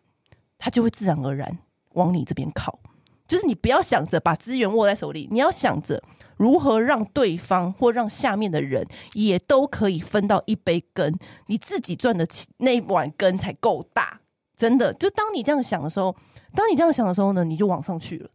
[0.56, 1.58] 他就会自然而然
[1.94, 2.78] 往你这边靠。
[3.26, 6.00] 就是你不要想着把资源握在手里，你要想着
[6.36, 11.12] 如何让对方或让下面的人也都可以分到一杯羹，
[11.46, 12.24] 你自己赚的
[12.58, 14.20] 那碗羹才够大。
[14.58, 16.14] 真的，就当你这样想的时候，
[16.52, 18.28] 当你这样想的时候呢，你就往上去了。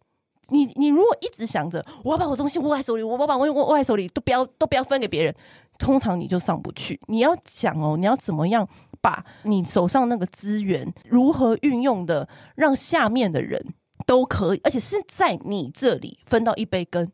[0.50, 5.36] 你你如果一直想着我要把我东西握在手里，我把我握握在手里，都不要都不要分给别人，
[5.78, 7.00] 通常你就上不去。
[7.08, 8.68] 你要想哦，你要怎么样
[9.02, 13.62] 把你手上那个资源如何运用的，让下面的人
[14.06, 17.10] 都可以，而且是在你这里分到一杯羹，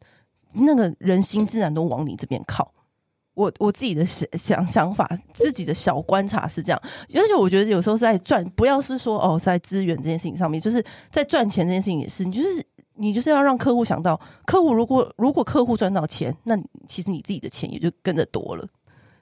[0.53, 2.71] 那个人心自然都往你这边靠。
[3.39, 6.81] 我我自己的想想想法，自己的小观察是这样，
[7.13, 12.65] 而且我觉得有时候是在赚，不要是说哦，在资源这件事情上面，就是在赚钱这件事情也是，你就是。
[13.01, 16.53] 你就是要让客户想到，客户如果如果客户赚到钱，那
[16.85, 18.67] 其实你自己的钱也就跟着多了。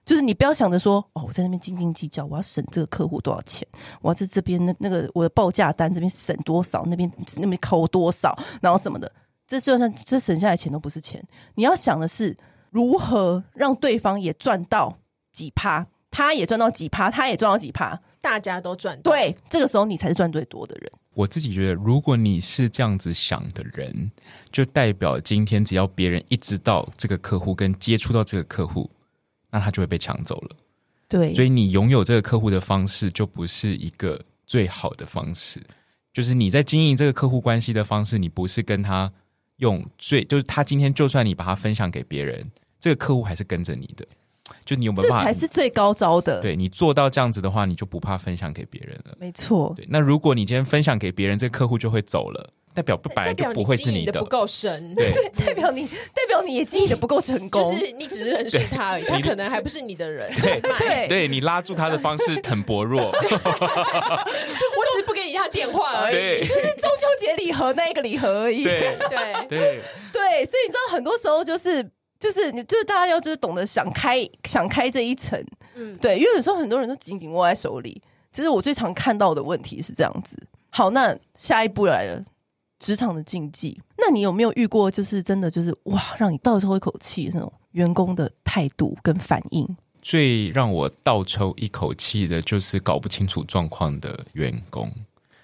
[0.04, 3.68] 就是你不要想着说，哦，我在那边斤斤计较，我要省这个客户多少钱，
[4.02, 9.12] 我要在这边那那个我的报价单这边省多少，那边那边扣多少，然后什么的，
[9.46, 11.24] 这就算这省下来钱都不是钱。
[11.54, 12.36] 你要想的是
[12.78, 15.00] 如何让对方也赚到
[15.32, 19.02] 几趴，他也赚到几趴，他也赚到几趴，大家都赚。
[19.02, 20.92] 对，这个时候你才是赚最多的人。
[21.16, 24.12] 我自己觉得，如果你是这样子想的人，
[24.52, 28.88] 就代表今天只要别人一知道这个客户跟接触到这个客户，
[29.50, 30.56] 那他就会被抢走了。
[31.08, 35.60] 对，所以你拥有这个客户的方式就不是一个最好的方式。
[36.14, 39.12] 就是你在经营这个客户关系的方式，你不是跟他
[39.56, 44.06] 用最，就是他今天就算你把他分享给别人，这个客户还是跟着你的。
[44.64, 45.26] 就你有没有办法？
[45.26, 46.40] 这才是最高招的。
[46.40, 49.14] 对，你做到这样子的话，你就不怕分享给别人了。
[49.20, 49.74] 没错。
[49.76, 54.14] 对，那如果你今天分享给别人，这个客户就会走了，代表本来就不会是你的。
[54.14, 60.34] 的不够深，对， 代表你代表你也经营的不够成功，就是你只是认识他而已，他可能还不是你的人。
[60.36, 68.64] 对 对，对，你拉住他的方式很薄弱，就 是我只是不给你他电话而已，对就是中秋节礼盒那一个礼盒而已。
[68.64, 69.82] 对对对
[70.14, 71.92] 对，所以你知道，很多时候就是。
[72.20, 75.42] 就是你，就是大家要就是懂得想开，想开这一层，
[75.76, 78.02] 嗯，对，因为有时候很多人都紧紧握在手里。
[78.32, 80.38] 其实我最常看到的问题是这样子。
[80.70, 82.24] 好，那下一步来了，
[82.80, 83.82] 职场的禁忌。
[83.98, 89.68] 那你有没有遇过，就是真的就是哇，让你倒抽一口气那种员工的态度跟反应？
[90.02, 94.92] 最让我倒抽一口气的就是搞不清楚状况的员工，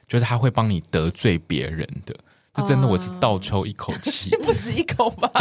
[0.07, 2.15] 就是他会帮你得罪别人的。
[2.53, 5.31] 这真的，我是倒抽一口气， 不止一口吧？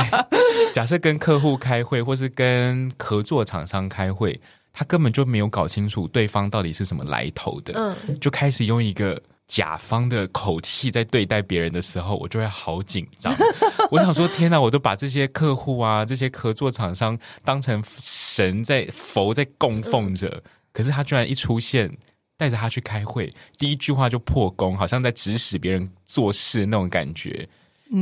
[0.72, 4.40] 假设跟客户开会，或是跟合作厂商开会，
[4.72, 13.34] 他根本就没有搞清楚对方到底是什么来头的，嗯，就开始用一个甲方的口气在对待别人的时候，我就会好紧张。
[13.92, 14.58] 我想说，天哪！
[14.58, 21.94] 我都把这些客户啊，这些合作厂商当成神在佛在供奉着，嗯，可是他居然一出现。
[22.42, 27.48] 带着他去开会，第一句话就破功，好像在指使别人做事那种感觉。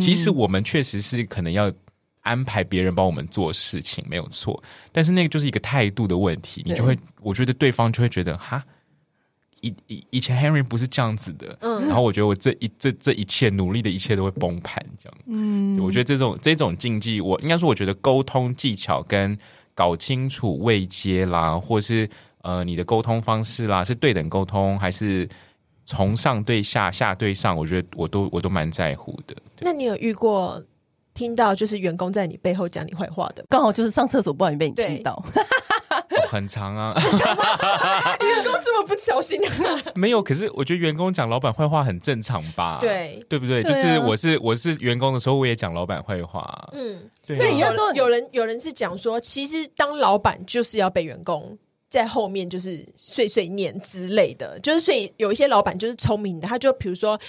[0.01, 1.71] 其实我们确实是可能要
[2.23, 4.63] 安排别人帮我们做事情，没有错。
[4.93, 8.65] 但是那个就是一个态度的问题，你就会，我觉得对方就会觉得，哈，
[9.61, 11.87] 以以以前 Henry 不是这样子的，嗯。
[11.87, 15.19] 然后我觉得我这一这这一切努力的一切都会崩盘，这样。
[15.27, 19.39] 嗯，我觉得这种这种竞技，我应该说，我觉得沟通技巧跟
[19.75, 22.09] 搞清楚未接啦，或是。
[22.43, 25.29] 呃，你的沟通方式啦，是对等沟通还是
[25.85, 27.57] 从上对下、下对上？
[27.57, 29.37] 我觉得我都我都蛮在乎的。
[29.61, 30.63] 那你有遇过
[31.13, 33.45] 听到就是员工在你背后讲你坏话的？
[33.51, 35.23] 刚好就是上厕所不小心被你听到，
[36.31, 36.95] 很长啊。
[38.23, 39.53] 员工这么不小心啊？
[39.95, 42.79] 没有，可是我觉得员工讲老板坏话很正常吧？
[42.81, 43.63] 对，对不对？
[43.63, 46.71] 对啊、就是我是我是员工的时候，我也讲老板坏话。
[46.73, 47.41] 嗯，对、啊。
[47.41, 51.59] 那你要说有人有人是讲说，其实当老板就是要被员工。
[51.91, 57.21] 在后面就是碎碎念之类的，就是所以有一些老板就是聪明的，他就比如说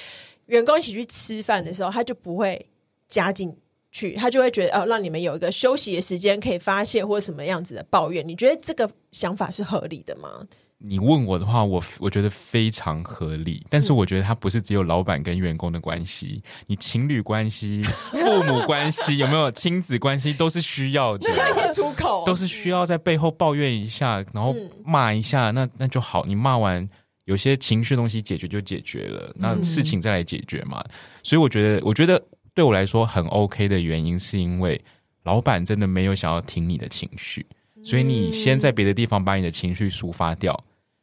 [0.46, 2.64] 员工一起去吃饭的时候，他就不会
[3.10, 3.54] 加进
[3.92, 8.26] 去，他就会觉得哦，让你们有一个休息的时间可以发泄或者什么样子的抱怨。
[8.26, 10.48] 你觉得这个想法是合理的吗？
[10.84, 13.64] 你问我的话，我我觉得非常合理。
[13.70, 26.26] 但是我觉得它不是只有老板跟员工的关系，你情侣关系、 父母关系有没有亲子关系，都是需要的，需要一些出口，都是需要在背后抱怨一下，然后骂一下，那那就好。
[26.26, 26.90] 你骂完，
[27.26, 30.84] 有些情绪东西解决就解决了，那事情再来解决嘛。
[31.22, 32.20] 所以我觉得，我觉得
[32.56, 34.82] 对我来说很 OK 的原因，是因为
[35.26, 37.46] 老板真的没有想要听你的情绪，
[37.84, 40.60] 所以你先在别的地方把你的情绪抒发掉。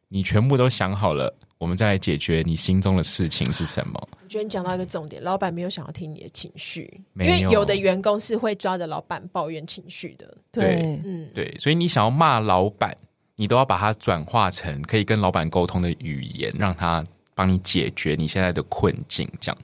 [0.09, 4.09] 你全部都想好了，我们再来解决你心中的事情是什么？
[4.23, 10.35] 我觉得你讲到一个重点，老板没有想要听你的情绪，因为有的员工是会抓着老板抱怨情绪的。
[10.51, 12.95] 对，嗯，对，所以你想要骂老板，
[13.35, 19.29] 你都要把它转化成可以跟老板沟通的语言，让他帮你解决你现在的困境。
[19.39, 19.57] 这样，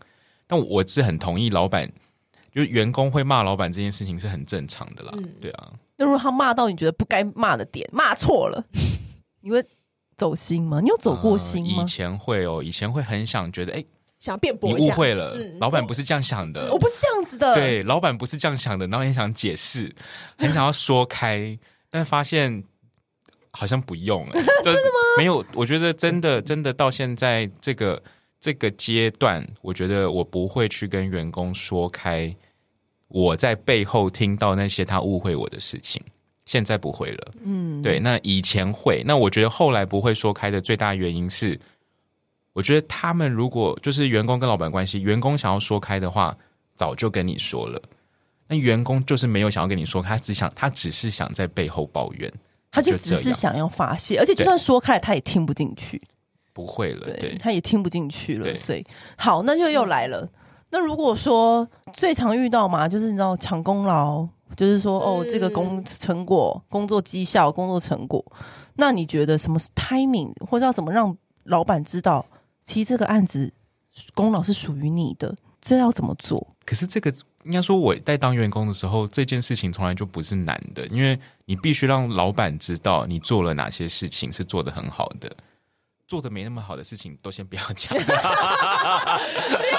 [0.45, 1.91] 但我是很同意老板，
[2.53, 5.11] 就是员工会骂老板这件事情是很正常的啦。
[5.17, 8.63] 嗯、对啊，那如果他骂到你觉得不该骂的点，骂错了，
[9.41, 9.65] 你会？
[10.17, 10.79] 走心吗？
[10.81, 11.73] 你有走过心吗？
[11.77, 13.83] 呃、以前会哦，以前会很想觉得，哎，
[14.19, 17.53] 想辩驳，你误会了，嗯、老板不是这样想的，我不是这样子的。
[17.53, 19.93] 对，老板不是这样想的，然后也想解释，
[20.37, 21.57] 很想要说开，
[21.91, 22.63] 但发现
[23.51, 24.25] 好像不用。
[24.31, 24.99] 真的吗？
[25.17, 28.01] 没有，我觉得真的真的到现在这个
[28.39, 32.35] 这个阶段，我觉得我不会去跟员工说开，
[33.09, 36.01] 我在背后听到那些他误会我的事情。
[36.45, 41.59] 现在不会了，嗯，对，那以前会，那我觉得后来不会说开的最大原因是，
[42.53, 46.37] 我觉得他们如果就是员工跟老板关系，员工想要说开的话，
[46.75, 47.81] 早就跟你说了，
[48.47, 52.31] 那员工就是没有想要跟你说，他只想他只是想在背后抱怨，
[52.69, 55.99] 他就只是想要发泄，而且就算说开了，他也听不进去，
[56.53, 58.85] 不会了，对，对他也听不进去了，所以
[59.17, 60.29] 好，那就又来了，嗯、
[60.71, 64.27] 那如果说最常遇到嘛，就是你知道抢功劳。
[64.55, 68.23] 就是说，哦，这个工成果、工作绩效、工作成果，
[68.75, 72.25] 那你觉得什么是 timing，或者要怎么让老板知道，
[72.63, 73.51] 其实这个案子
[74.13, 76.55] 功劳是属于你的，这要怎么做？
[76.63, 85.35] 可是这个应该说，我在当员工的时候，这件事情从来就不是难的，因为你必须让老板知道你做了哪些事情是做得很好的。
[86.07, 87.97] 做的没那么好的事情都先不要讲。
[87.97, 89.19] 对啊，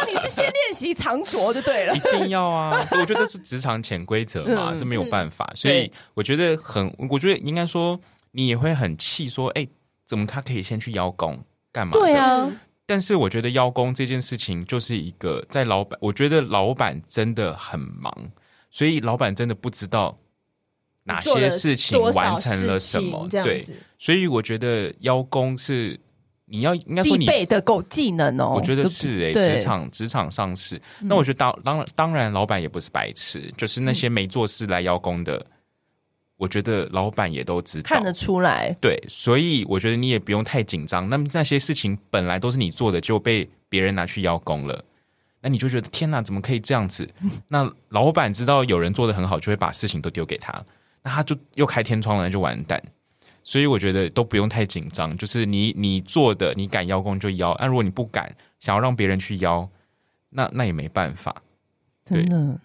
[0.08, 1.94] 你是先练习藏拙就对了。
[1.94, 2.84] 一定要啊！
[2.90, 5.48] 我觉得这是职场潜规则嘛，嗯、这没有办法。
[5.50, 8.00] 嗯、所以我觉得很，我觉得应该说
[8.32, 9.68] 你也会很气，说哎，
[10.04, 11.92] 怎么他可以先去邀功干嘛？
[11.92, 12.50] 对啊。
[12.86, 18.12] 但是我觉得邀功这件事情就是一个在老板，我觉得老板真的很忙，
[18.70, 20.18] 所以老板真的不知道
[21.04, 23.28] 哪些事情完成了什么。
[23.28, 23.64] 对，
[23.96, 26.00] 所以我觉得邀功是。
[26.48, 30.76] 你要应该说你必备的够技能哦，我觉得是诶、欸，职场职场上市。
[31.00, 35.46] 嗯、那我觉得当当然当然，老板也不是白痴，就是那些没做事来邀功的，嗯、
[36.36, 38.72] 我觉得老板也都知道看得出来。
[38.80, 41.08] 对，所以我觉得你也不用太紧张。
[41.08, 44.84] 那么那些事情本来都是你做的，就被别人拿去邀功了，
[45.40, 47.08] 那你就觉得天哪，怎么可以这样子？
[47.22, 50.64] 嗯、 那老板知道有人做的很好，就会把事情都丢给他，
[51.02, 52.80] 那他就又开天窗了，那就完蛋。
[53.48, 57.56] 所以我觉得都不用太紧张，就是你你做的，你敢邀功就邀。
[57.60, 59.66] 那如果你不敢，想要让别人去邀，
[60.30, 61.32] 那那也没办法。
[62.04, 62.60] 真的？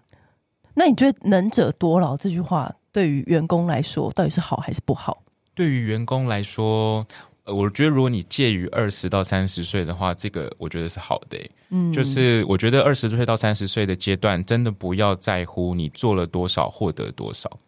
[0.74, 5.22] 那你觉得“能者多劳”这句话对于员工来说，到底是好还是不好？
[5.54, 7.06] 对于员工来说，
[7.46, 11.38] 我觉得如果你介于二十到三十岁的话，这个我觉得是好的。
[11.70, 17.60] 嗯，就是我觉得二十岁到三十岁的阶段，真的不要在乎你做了多少，获得多少，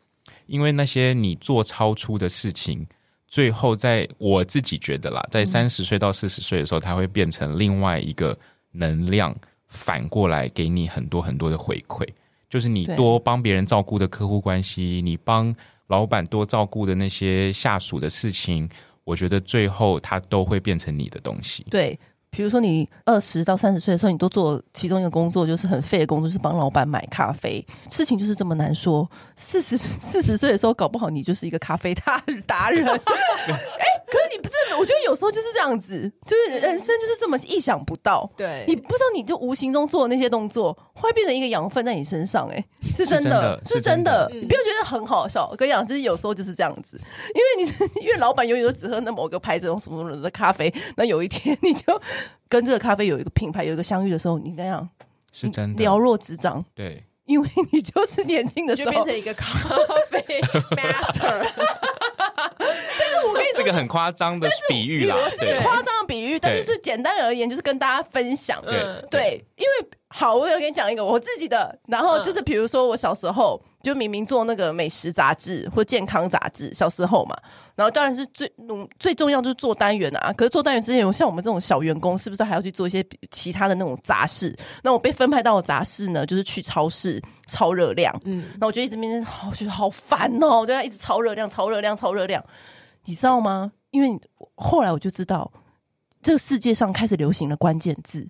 [0.47, 2.83] 因为那些你做超出的事情。
[3.33, 8.37] 最后，在我自己觉得啦，在三十岁到四十岁的时候，它会变成另外一个
[8.73, 9.35] 能量，
[9.69, 12.07] 反过来给你很多很多的回馈。
[12.47, 15.51] 就是你多帮别人照顾的客户关系，你帮
[15.87, 18.69] 老板多照顾的那些下属的事情，
[19.03, 21.65] 我觉得最后它都会变成你的东西。
[21.71, 21.99] 对。
[22.35, 27.63] 比如说，你二十到三十岁的时候，你都做其中一个工作，就是很废的工作，就是帮老板买咖啡。
[27.91, 29.07] 事情就是这么难说。
[29.35, 32.83] 四十 四十岁的时候，搞不好你就是一个咖啡达达人。
[32.89, 32.99] 哎、欸，
[34.07, 34.53] 可是你不是？
[34.79, 38.27] 我觉得有时候就是这样子，就是人生就是这么意想不到。
[38.35, 42.47] 对，你不知道，你就无形中做的那些动作，会变成一个养分在你身上。
[42.47, 42.65] 哎，
[42.95, 44.27] 是真的，是真的。
[44.33, 46.99] 你不要觉得很好笑，跟你讲，就是有时候就是这样子。
[47.35, 52.01] 因为你， 因为老板永远都只喝那某个牌子什么什么的咖啡，那有一天你就。
[52.47, 54.87] 跟这个咖啡有一个品牌有一个相遇的时候，你那样
[55.31, 56.63] 是真的了若指掌。
[56.75, 59.53] 对，因为你就是年轻的时候就变成一个咖
[60.09, 60.21] 啡
[60.71, 61.51] master。
[62.45, 68.61] 但是我跟你说，这个很夸张的比喻啦，是夸张的比喻，但是是简单而言，就是跟大家分享。
[68.63, 77.35] 对，对，因为好，我有跟你讲一个我自己的，然后就是比如说我小时候就明明做那个美食杂志或健康杂志，小时候嘛，
[77.75, 78.47] 然后当然是最
[78.99, 80.31] 最重要就是做单元啊。
[80.33, 84.55] 可是做单元之前，像我们这种小员工，是不是还要去做一些其他的那种杂事？
[84.83, 88.15] 那我被分派到的杂事呢，就是去超市超热量。
[88.25, 92.45] 嗯，那我就一直面好，我觉得好烦哦，我就要一直超热量、超热量、超热量，
[93.05, 93.71] 你知道吗？
[93.89, 94.21] 因为
[94.53, 95.51] 后来我就知道，
[96.21, 98.29] 这个世界上开始流行了关键字，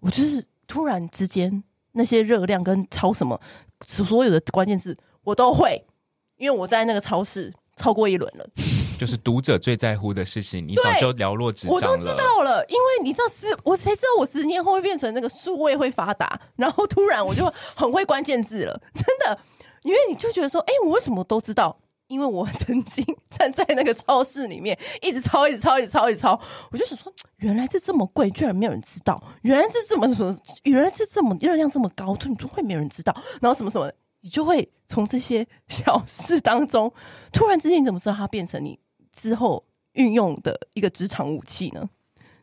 [0.00, 0.44] 我就是。
[0.70, 3.38] 突然之间，那些热量跟超什么，
[3.84, 5.84] 所有的关键字我都会，
[6.36, 8.46] 因为我在那个超市超过一轮了。
[8.96, 11.74] 就是读者最在乎的事情，你早就了落指掌了。
[11.74, 19.36] 我都知道了，因为你知道是，我谁知道我十年后会变成那个数位会发达， 然后突然我就很会关键字了，真的，
[19.82, 21.76] 因为你就觉得说，哎、欸，我为什么都知道？
[22.10, 26.38] 因为我曾经 站在那个超市里面，一直抄，一直抄，一直抄，一直抄，
[26.72, 33.16] 我就想说，原来这这么贵，居然没有人知道；原来这这么什么，原来这这么热量这么高，就就会没有人知道。
[33.40, 33.90] 然后什么什么，
[34.22, 36.92] 你就会从这些 小事当中，
[37.32, 38.76] 突然之间，你怎么知道它变成你
[39.12, 41.88] 之后运用的一个职场武器呢？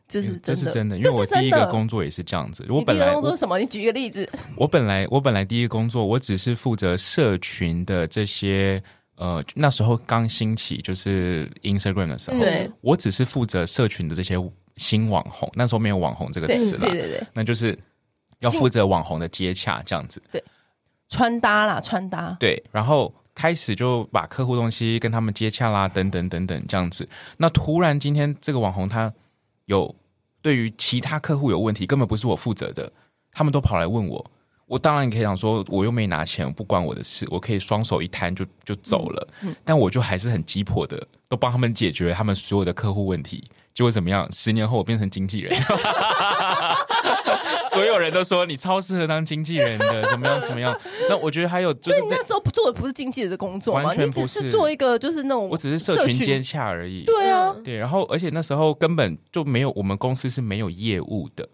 [0.08, 2.66] 就是这是真的，因为我第一个工作也是这样子。
[2.70, 3.58] 我本来工作什么？
[3.58, 4.26] 你举一个例子。
[4.56, 8.82] 我本来我本来第一个工作，我只是负责社群的这些。
[9.18, 14.36] 呃，那时候刚兴起，就是 Instagram 的时候，对我只是负责社群的这些
[14.76, 15.50] 新网红。
[15.54, 17.76] 那时候没有“网红”这个词啦，对对对，那就是
[18.38, 20.22] 要负责网红的接洽这样子。
[20.30, 20.40] 对，
[21.08, 22.36] 穿搭啦，穿搭。
[22.38, 27.08] 对，然后开始就把客户东西跟他们接洽啦，等等等等这样子。
[27.38, 29.12] 那突然今天这个网红他
[29.64, 29.92] 有
[30.40, 32.92] 对于其他客户有问题，根本不是我负责的，
[33.32, 34.30] 他们都跑来问我。
[34.68, 39.28] 我当然可以想说，我又没拿钱，不关我的事，我可以双手一摊就就走了。
[39.40, 43.42] 嗯嗯、但我就还是很急迫的，都帮他们解决他们所有的客户问题。
[43.72, 44.30] 结果怎么样？
[44.30, 45.54] 十年后我变成经纪人，
[47.70, 50.76] 所有人都说你超适合当经纪人的，怎么样怎么样？
[51.08, 53.72] 那我觉得还有，就是你那时候做的不是经纪人的工作？
[53.72, 57.04] 完全不是，是做一个就是那种，我只是社群接洽而已。
[57.04, 61.48] 对啊，对，然后而且那时候根本就没有，我们公司是没有业务的，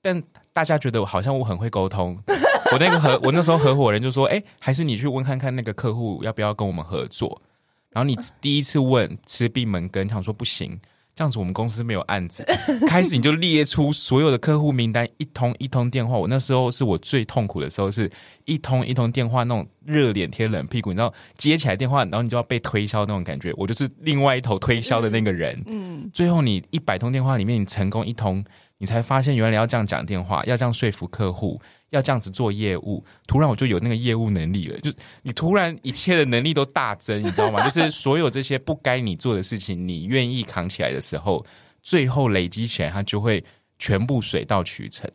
[0.00, 0.22] 但。
[0.54, 2.16] 大家觉得我好像我很会沟通，
[2.72, 7.42] 我那个合我那时候合伙人就说：“哎、欸，还是你去问看看那个客户要不要跟我们合作。”
[7.90, 10.80] 然后你第一次问吃闭门羹，想说不行，
[11.14, 12.44] 这样子我们公司没有案子。
[12.86, 16.16] 开始你就列出所有的客户名单，一通一通电话。
[16.16, 18.10] 我那时候是我最痛苦的时候，是
[18.44, 23.52] 一通一通电话那种热脸贴冷屁股，你知道接起来电话，然后你就要被推销那种感觉。
[23.56, 25.60] 我就是另外一头推销的那个人。
[25.66, 28.44] 嗯，最后你一百通电话里面，你成功一通。
[28.84, 31.58] 你才发现，原来要这样讲电话，要这样说服客户，
[31.88, 33.02] 要这样子做业务。
[33.26, 37.64] 突然我就有那个业务能力了，就你突然一切的能力都大增，你知道吗？
[37.64, 41.42] 就是所有这些不该你做的事情，你愿意扛起来的时候，
[41.82, 43.42] 最后累积起来，它就会
[43.78, 45.10] 全部水到渠成。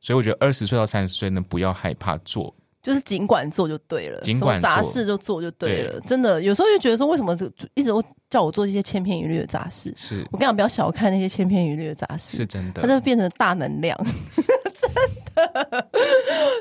[0.00, 2.54] 所以我觉得二十岁到三十岁呢，不要害怕做。
[2.82, 6.00] 就是尽管做就对了，尽管杂事就做就对了。
[6.00, 9.92] 对真的，有时候就觉得说，为什么就一直都叫我做这些千篇一律的杂事？
[9.96, 13.96] 是我跟你讲，不要小看那些千篇一律的杂事，是真的，它就变成大能量。
[14.80, 14.90] 真
[15.34, 15.88] 的，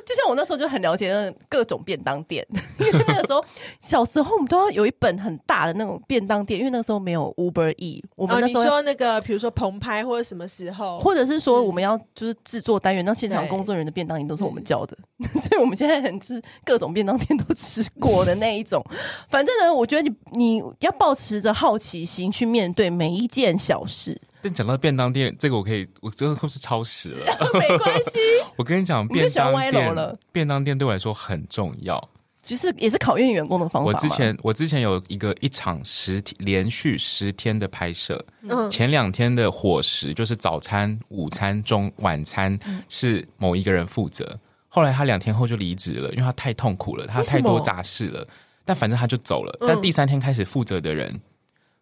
[0.05, 2.45] 就像我那时候就很了解那各种便当店，
[2.80, 3.43] 因为那个时候
[3.82, 8.03] 小时候我们都要有一本很大的那种便当店，因为那个时候没有 Uber E。
[8.15, 14.97] 我们那时候、说那个，比如说棚拍或者什么时候，或者是说我们要就是制作单元，那现场工作人员的便当也都是我们叫的，
[15.39, 18.84] 所以我们现在很吃各种便当店都吃过的那一种。
[19.30, 24.20] 反正呢，我觉得你你要保持着好奇心去面对每一件小事。
[24.41, 27.25] 但讲到便当店，这个我可以，我这个是超时了，
[27.59, 28.19] 没关系。
[28.55, 32.09] 我跟你讲，便当店，便当店对我来说很重要，
[32.45, 33.87] 就是也是考验员工的方法。
[33.87, 48.25] 我之前我之前有一个一场十天连续十天的拍摄，嗯，前两天的伙食就是早餐、午餐、中晚餐是某一个人负责，后来他两天后就离职了，因为他太痛苦了，他太多杂事了。
[48.63, 49.57] 但反正他就走了。
[49.67, 51.19] 但第三天开始负责的人。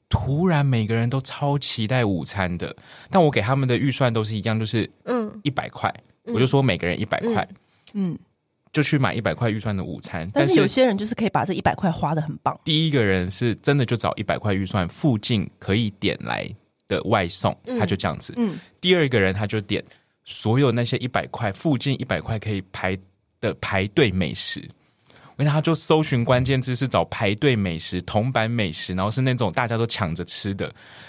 [0.09, 2.73] 突然，每个人都超期待午餐的，
[3.09, 5.93] 但我给他们的预算都是一样，就是嗯一百块，
[6.25, 7.47] 嗯、我就说每个人一百块，
[7.93, 8.17] 嗯，
[8.71, 10.29] 就去买一百块预算的午餐。
[10.33, 12.57] 但是有些人就是可以把这一百块花得很棒。
[12.63, 16.49] 第一个人是真的就找一百块预算附近可以点来
[16.87, 18.33] 的外送，他就这样子。
[18.37, 19.83] 嗯，第二个人他就点
[20.23, 22.97] 所有那些一百块附近一百块可以排
[23.41, 24.65] 的排队美食。
[25.37, 30.65] 因为他就搜寻关键字是找排队美食、铜板美食，然后是那种大家都抢着吃的，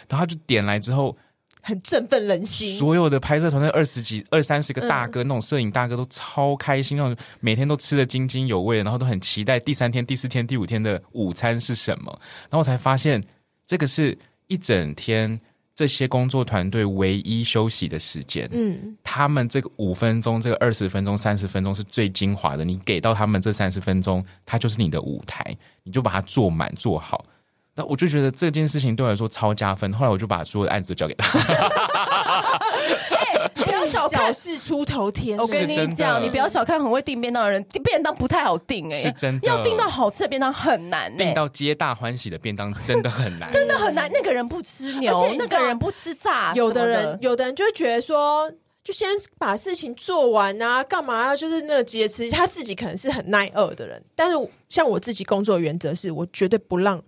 [0.09, 1.17] 然后他就点来之后，
[1.63, 2.77] 很振奋人心。
[2.77, 12.13] 所有的拍摄团队二十几、二三十个大哥，嗯、那种摄影大哥都超开心，那种每天都吃得津津有味，然后都很期待第三天、第四天、第五天的午餐是什么。
[12.43, 13.25] 然后我才发现，
[13.67, 15.41] 这个是一整天
[15.79, 22.65] 这些工作团队唯一休息的时间，嗯，他们这个五分钟、这个二十分钟、三十分钟是最精华的。
[22.65, 27.25] 你给到他们这三十分钟，它就是你的舞台，你就把它做满做好。
[27.77, 29.93] 那我就觉得这件事情对我来说超加分。
[29.93, 31.39] 后来我就把所有的案子都交给他。
[33.55, 39.47] 不要小看事出头天，我跟你讲，你不要小看很会订便当的人，订便当不太好订哎，是真的。
[39.47, 44.11] 要订到好吃的便当很难，订到皆大欢喜的便当真的很难，真的很难。
[44.13, 48.51] 那个人不吃牛，那个人不吃炸，有的人有的人就会觉得说，
[48.83, 51.37] 就先把事情做完啊，干嘛？
[51.37, 54.37] 就是那个节吃，他自己可能是很耐饿的人，但是
[54.69, 57.03] 像我自己工作的原则是我绝对不让。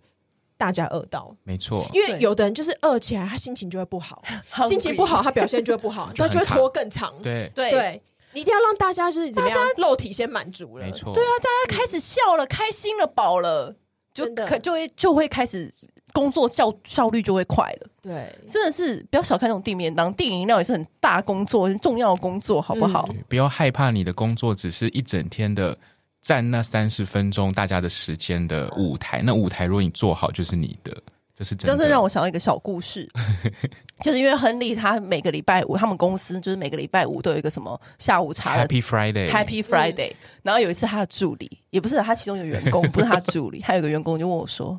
[0.60, 4.22] 大家饿到，没错，因为有的人就是饿起来，他心情就会不好，
[4.68, 7.14] 心情不好，他表现就会不好， 他就会拖更长。
[7.22, 8.02] 对对，
[8.34, 11.14] 你一定要让大家就是怎么样，肉体先满足了，没错。
[11.14, 13.74] 对啊，大家开始笑了，开心了，饱了，
[14.12, 15.72] 就可就会就会开始
[16.12, 17.88] 工作效效率就会快了。
[18.02, 23.08] 对，真的是不要小看那种订面当，订饮料也是很大工作，很重要的工作，好不好？
[23.30, 25.78] 不要害怕你的工作只是一整天的。
[26.22, 30.94] 占那三十分钟大家的时间的舞台，那舞台如果你做好，就是你的，
[31.34, 31.76] 这是真的。
[31.76, 33.08] 这是让我想到一个小故事，
[34.00, 40.12] 就是因为亨利他每个礼拜五，他们公司就是每个礼拜五都有一个什么下午茶，Happy Friday，Happy Friday。
[40.42, 44.78] 然后有一次他的助理，也不是他其中一个员工，不是他助理，还有一个员工就问我说：“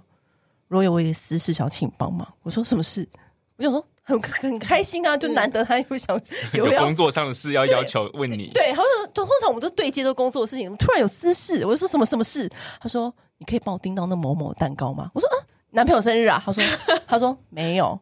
[0.69, 3.07] 如果有我一些私事想请你帮忙。”我说：“什么事？”
[3.57, 3.83] 我想说。
[4.03, 6.19] 很 很开心啊，就难得他又想
[6.53, 8.49] 有工作上的事要要求问你。
[8.53, 12.49] 对，他说通常我们都对接都工作的事情，突然有私事，我就说什么什么事？
[12.81, 15.09] 他说你可以帮我订到那某某蛋糕吗？
[15.13, 16.41] 我说嗯，男朋友生日啊？
[16.45, 16.63] 他说
[17.07, 17.99] 他说没有，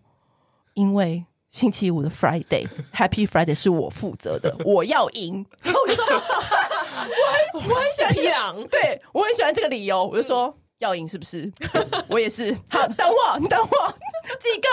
[0.73, 5.45] 因为星期五的 Friday，Happy Friday 是我负责的， 我要赢。
[5.61, 10.55] 然后我就说我很我很喜欢对我很喜欢这个理由，我就说。
[10.79, 11.51] 要赢是不是？
[12.07, 12.55] 我也是。
[12.69, 13.67] 好，等我，你等我
[14.39, 14.69] 几个？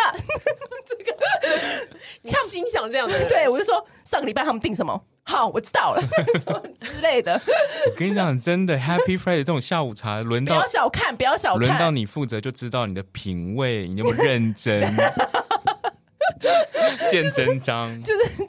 [2.57, 3.25] 心想这样的？
[3.29, 4.99] 对，我就说上个礼拜他们订什么？
[5.25, 6.01] 好，我知道了，
[6.39, 7.35] 什么之类的。
[7.35, 14.83] 我跟你讲，真的，Happy Friday 这种下午茶，轮到不要小看，不要小看，轮到你负责就知道你的品味，你有没有认真。
[17.11, 18.45] 见真章，就是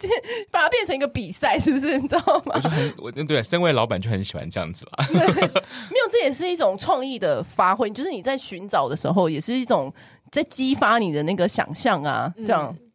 [0.51, 1.97] 把它变成一个比赛，是不是？
[1.97, 2.53] 你知道吗？
[2.55, 5.05] 我就很，我对，身为老板就很喜欢这样子了。
[5.11, 7.89] 没有，这也是一种创意的发挥。
[7.89, 9.93] 就是你在寻找的时候，也是一种
[10.31, 12.75] 在激发你的那个想象啊，这样。
[12.79, 12.86] 嗯、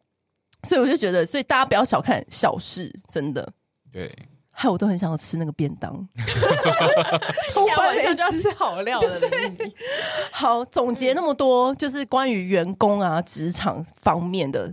[0.63, 3.47] 所以我就觉得，所以大家不要小看小事，真的。
[3.91, 4.11] 对。
[4.55, 9.19] 害我都很想要吃那个便当，开玩笑就要吃好料的。
[10.31, 14.71] 好，总结那么多，就是关于员工啊、职场方面的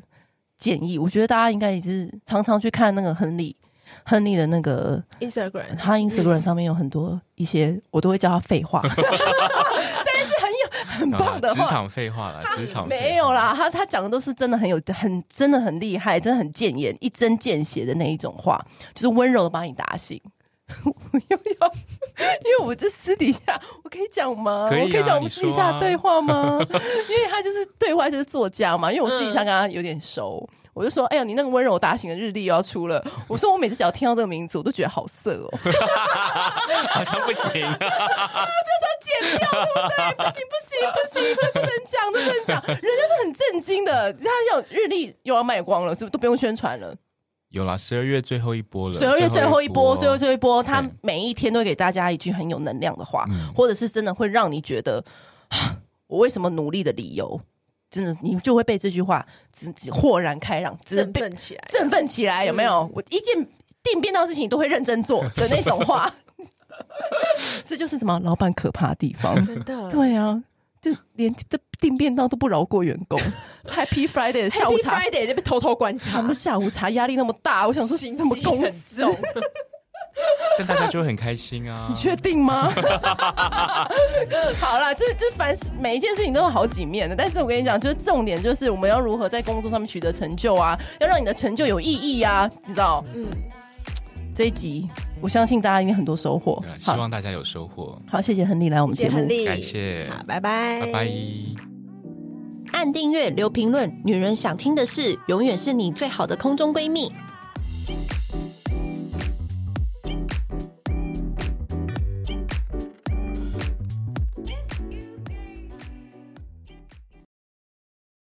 [0.59, 0.99] 建议。
[0.99, 3.57] 我觉得大家应该也是常常去看那个亨利，
[4.05, 8.83] 亨利的那个 Instagram，他 Instagram 上面有很多一些，我都会叫他废话。
[11.01, 18.61] 很棒的话，职场废话啦，职场没有啦，他他讲的都是真的很有很真的很厉害，真的很见言，一针见血的那一种话，
[18.95, 20.21] 就是温柔的把你打醒。
[20.85, 20.95] 我
[21.29, 21.73] 又要，
[22.45, 24.69] 因为我这私底下我可以讲吗？
[24.71, 26.59] 可以啊，我可以讲我们私底下对话吗？
[27.11, 30.49] 因为他就是对外就是作家嘛，因为我私底下跟他有点熟。
[30.53, 33.05] 嗯我就说，哎呀，你那个温柔打醒的日历又要出了。
[33.27, 35.51] 我说，我每次只要听到这个名字，我都觉得好色哦，
[36.91, 37.61] 好像不行
[39.01, 40.15] 剪掉对不对？
[40.17, 44.13] 不行不行不行，这不能讲，这不能讲，人家是很震惊的。
[44.15, 46.95] 他有日历又要卖光了，是不是都不用宣传了？
[47.49, 55.05] 有啦，十二月最后一波了，十二月最后一波，最后最后一波，他每一天都会给大家一句很有能量的话，或者是真的会让你觉得
[56.07, 57.41] 我为什么努力的理由。
[57.91, 62.83] 真的，你就会被这句话只只豁然开朗，振奋起来，振奋起来，有没有？
[62.83, 63.35] 嗯、我一件
[63.83, 66.09] 定变到事情都会认真做的那种话，
[67.67, 69.91] 这就是什么老板可怕的地方，真的。
[69.91, 70.43] 对啊，
[70.81, 73.21] 就连这订便当都不饶过员工。
[73.69, 79.03] Happy Friday 的下午茶 Happy Friday 就被偷偷观察，他们下午茶压力那么大，我想说心这么公司。
[80.59, 81.87] 但大家就会很开心啊！
[81.89, 82.71] 你确定吗？
[84.61, 87.17] 好啦，这这凡是每一件事情都有好几面的。
[87.17, 93.03] 但是我跟你讲，就是重点就是我们要如何在工作上面取得成就啊，要让你的成就有意义啊，知道？
[93.15, 93.27] 嗯。
[94.35, 94.89] 这一集
[95.21, 98.01] 我相信大家应该很多收获，希望大家有收获。
[98.07, 101.13] 好，谢谢亨利来我们节目，感谢，好，拜拜，拜拜。
[102.73, 107.13] 按订阅，留评论，女人想听的事，永远是你最好的空中闺蜜。